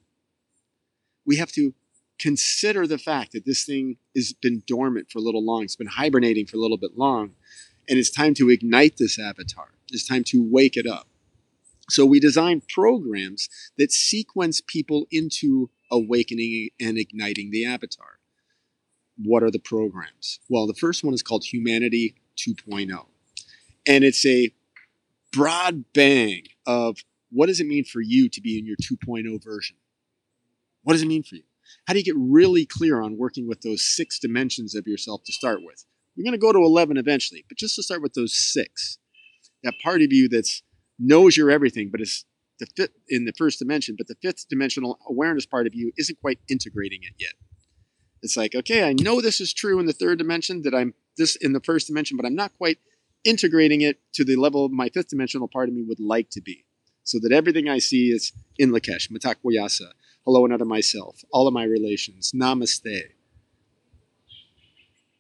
[1.27, 1.75] We have to
[2.19, 5.87] consider the fact that this thing has been dormant for a little long, it's been
[5.89, 7.33] hibernating for a little bit long,
[7.89, 9.69] and it's time to ignite this avatar.
[9.91, 11.09] It's time to wake it up.
[11.91, 18.14] So we design programs that sequence people into awakening and igniting the avatar.
[19.17, 20.41] What are the programs?
[20.49, 23.07] Well, the first one is called Humanity 2.0.
[23.87, 24.53] And it's a
[25.33, 26.99] broad bang of
[27.31, 29.77] what does it mean for you to be in your 2.0 version?
[30.83, 31.43] What does it mean for you?
[31.87, 35.33] How do you get really clear on working with those six dimensions of yourself to
[35.33, 35.85] start with?
[36.15, 38.99] You're going to go to 11 eventually, but just to start with those six,
[39.63, 40.63] that part of you that's
[40.99, 42.25] knows you're everything, but is
[42.61, 46.21] the fifth in the first dimension, but the fifth dimensional awareness part of you isn't
[46.21, 47.33] quite integrating it yet.
[48.25, 51.37] It's like, okay, I know this is true in the third dimension, that I'm this
[51.37, 52.79] in the first dimension, but I'm not quite
[53.23, 56.65] integrating it to the level my fifth dimensional part of me would like to be.
[57.03, 59.91] So that everything I see is in Lakesh, Mitakuye Oyasin,
[60.25, 62.99] hello another myself, all of my relations, namaste.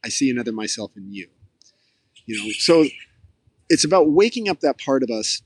[0.02, 1.28] I see another myself in you.
[2.24, 2.86] You know, so
[3.68, 5.42] it's about waking up that part of us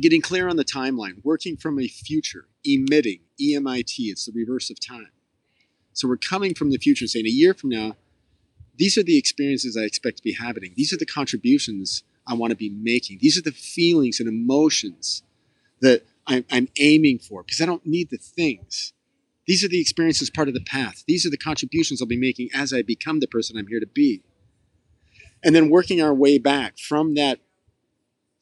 [0.00, 4.78] getting clear on the timeline, working from a future, emitting, EMIT, it's the reverse of
[4.78, 5.10] time.
[5.98, 7.96] So we're coming from the future saying a year from now,
[8.76, 10.72] these are the experiences I expect to be having.
[10.76, 13.18] These are the contributions I want to be making.
[13.20, 15.24] These are the feelings and emotions
[15.80, 18.92] that I'm, I'm aiming for because I don't need the things.
[19.48, 21.02] These are the experiences part of the path.
[21.08, 23.86] These are the contributions I'll be making as I become the person I'm here to
[23.86, 24.22] be.
[25.42, 27.40] And then working our way back from that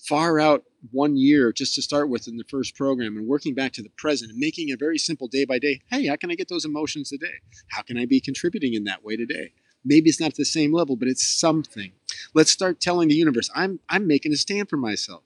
[0.06, 3.72] far out one year just to start with in the first program and working back
[3.72, 6.34] to the present and making a very simple day by day hey how can i
[6.34, 7.34] get those emotions today?
[7.68, 9.52] How can i be contributing in that way today?
[9.84, 11.92] Maybe it's not the same level but it's something.
[12.34, 15.22] Let's start telling the universe i'm i'm making a stand for myself.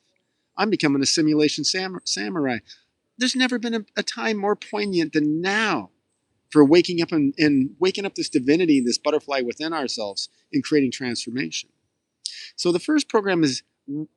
[0.56, 2.58] I'm becoming a simulation sam- samurai.
[3.16, 5.90] There's never been a, a, time more poignant than now
[6.50, 10.90] for waking up and, and waking up this divinity this butterfly within ourselves and creating
[10.90, 11.70] transformation.
[12.56, 13.62] So the first program is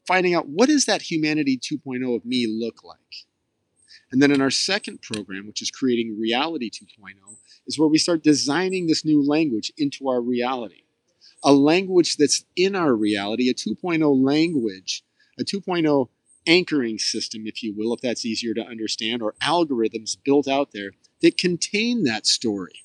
[0.07, 2.97] finding out what does that humanity 2.0 of me look like?
[4.11, 7.13] And then in our second program which is creating reality 2.0
[7.67, 10.83] is where we start designing this new language into our reality.
[11.43, 15.03] A language that's in our reality a 2.0 language
[15.39, 16.09] a 2.0
[16.45, 20.91] anchoring system if you will if that's easier to understand or algorithms built out there
[21.21, 22.83] that contain that story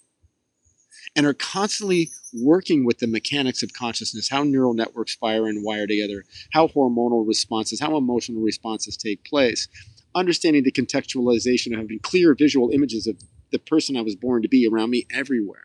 [1.17, 5.87] and are constantly working with the mechanics of consciousness, how neural networks fire and wire
[5.87, 9.69] together, how hormonal responses, how emotional responses take place,
[10.15, 13.17] understanding the contextualization of having clear visual images of
[13.51, 15.65] the person I was born to be around me everywhere.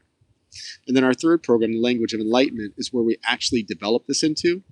[0.88, 4.24] And then our third program, the language of enlightenment, is where we actually develop this
[4.24, 4.64] into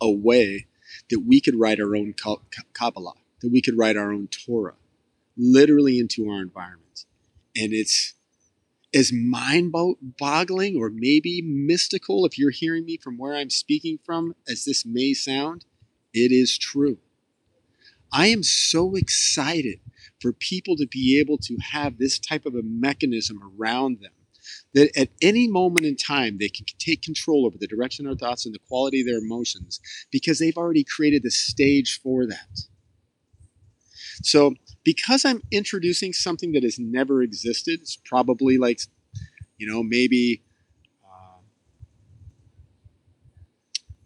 [0.00, 0.66] a way
[1.10, 2.14] that we could write our own
[2.72, 4.76] Kabbalah, that we could write our own Torah,
[5.36, 7.04] literally into our environment.
[7.54, 8.14] And it's
[8.94, 9.74] as mind
[10.18, 14.86] boggling or maybe mystical, if you're hearing me from where I'm speaking from, as this
[14.86, 15.64] may sound,
[16.14, 16.98] it is true.
[18.12, 19.80] I am so excited
[20.20, 24.12] for people to be able to have this type of a mechanism around them
[24.74, 28.28] that at any moment in time they can take control over the direction of their
[28.28, 29.80] thoughts and the quality of their emotions
[30.10, 32.60] because they've already created the stage for that.
[34.22, 34.54] So
[34.86, 38.78] because I'm introducing something that has never existed, it's probably like,
[39.58, 40.44] you know, maybe
[41.04, 41.40] uh,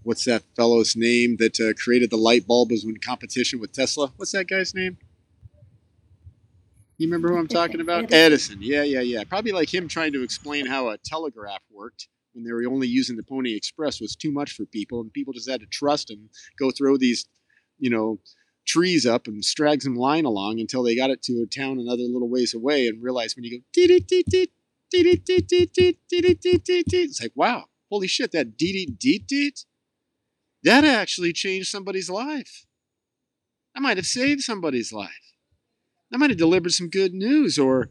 [0.05, 4.11] what's that fellow's name that uh, created the light bulb was in competition with Tesla?
[4.17, 4.97] What's that guy's name?
[6.97, 8.11] You remember who I'm talking about?
[8.11, 8.59] Edison.
[8.63, 9.25] Yeah, yeah, yeah.
[9.25, 13.17] Probably like him trying to explain how a telegraph worked when they were only using
[13.17, 16.31] the Pony Express was too much for people, and people just had to trust him,
[16.59, 17.27] go throw these,
[17.79, 18.19] you know,
[18.71, 22.05] trees up and drag some line along until they got it to a town another
[22.05, 23.65] little ways away and realized when you go
[27.11, 29.65] it's like wow holy shit that deet deet deet
[30.63, 32.67] that actually changed somebody's life
[33.75, 35.35] that might have saved somebody's life
[36.11, 37.91] that might have delivered some good news or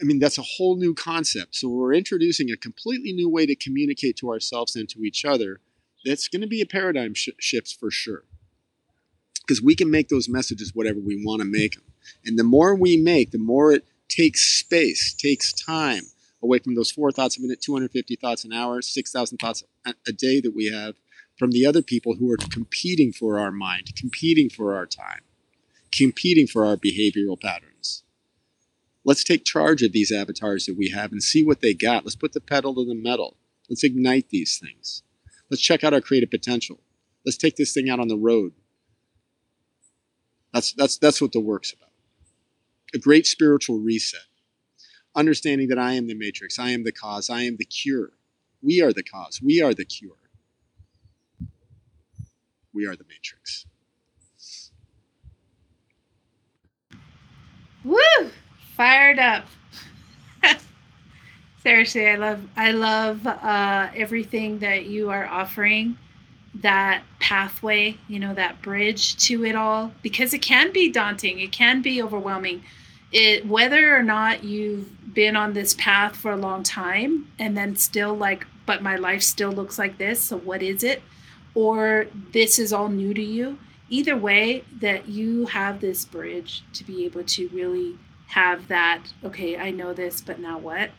[0.00, 3.56] i mean that's a whole new concept so we're introducing a completely new way to
[3.56, 5.60] communicate to ourselves and to each other
[6.04, 8.24] that's going to be a paradigm sh- shift for sure
[9.46, 11.84] because we can make those messages whatever we want to make them.
[12.24, 16.04] And the more we make, the more it takes space, takes time
[16.42, 20.40] away from those four thoughts a minute, 250 thoughts an hour, 6,000 thoughts a day
[20.40, 20.96] that we have
[21.38, 25.22] from the other people who are competing for our mind, competing for our time,
[25.92, 28.02] competing for our behavioral patterns.
[29.04, 32.04] Let's take charge of these avatars that we have and see what they got.
[32.04, 33.36] Let's put the pedal to the metal.
[33.68, 35.02] Let's ignite these things.
[35.50, 36.80] Let's check out our creative potential.
[37.24, 38.52] Let's take this thing out on the road.
[40.52, 41.90] That's, that's, that's what the work's about.
[42.94, 44.20] A great spiritual reset.
[45.14, 48.10] understanding that I am the matrix, I am the cause, I am the cure.
[48.62, 50.16] We are the cause, we are the cure.
[52.74, 53.66] We are the matrix.
[57.84, 58.30] Woo!
[58.76, 59.44] Fired up.
[61.62, 65.98] Seriously, I love I love uh, everything that you are offering.
[66.54, 71.40] That pathway, you know, that bridge to it all, because it can be daunting.
[71.40, 72.62] It can be overwhelming.
[73.10, 77.76] It whether or not you've been on this path for a long time, and then
[77.76, 80.20] still like, but my life still looks like this.
[80.20, 81.02] So what is it?
[81.54, 83.58] Or this is all new to you.
[83.88, 87.98] Either way, that you have this bridge to be able to really
[88.28, 89.02] have that.
[89.22, 90.90] Okay, I know this, but now what?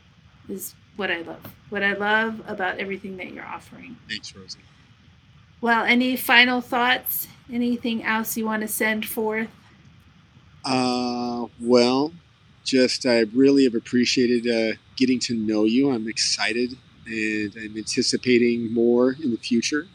[0.49, 1.39] is what I love.
[1.69, 3.97] What I love about everything that you're offering.
[4.07, 4.59] Thanks, Rosie.
[5.63, 7.29] Well, any final thoughts?
[7.49, 9.47] Anything else you want to send forth?
[10.65, 12.11] Uh, well,
[12.65, 15.89] just I really have appreciated uh, getting to know you.
[15.89, 19.87] I'm excited and I'm anticipating more in the future.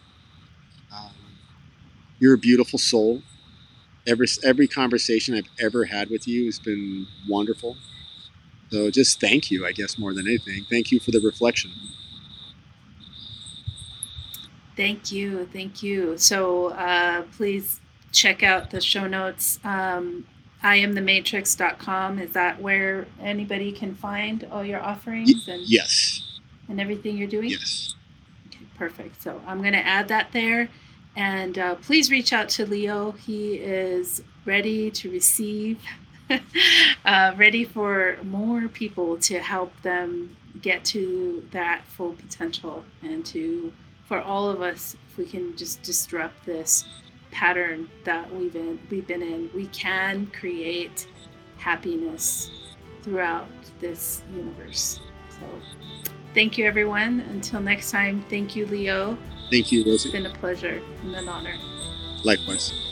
[0.91, 1.13] Um,
[2.19, 3.21] you're a beautiful soul.
[4.07, 7.77] Every every conversation I've ever had with you has been wonderful.
[8.71, 10.65] So just thank you, I guess, more than anything.
[10.71, 11.73] Thank you for the reflection.
[14.79, 15.45] Thank you.
[15.53, 16.17] Thank you.
[16.19, 17.81] So uh, please
[18.13, 19.59] check out the show notes.
[19.65, 20.25] Um,
[20.63, 22.21] IamTheMatrix.com.
[22.21, 26.23] Is that where anybody can find all your offerings and yes,
[26.69, 27.51] and everything you're doing?
[27.51, 27.97] yes.
[28.47, 29.21] Okay, perfect.
[29.21, 30.69] So I'm going to add that there.
[31.17, 33.11] And uh, please reach out to Leo.
[33.11, 35.81] He is ready to receive
[37.05, 43.73] uh, ready for more people to help them get to that full potential and to
[44.09, 46.85] for all of us if we can just disrupt this
[47.31, 51.07] pattern that we've been we've been in we can create
[51.59, 52.51] happiness
[53.03, 53.47] throughout
[53.81, 55.45] this universe so
[56.35, 59.17] thank you everyone until next time thank you leo
[59.51, 60.09] Thank you, Rosie.
[60.09, 61.55] it's been a pleasure and an honor
[62.25, 62.88] Likewise.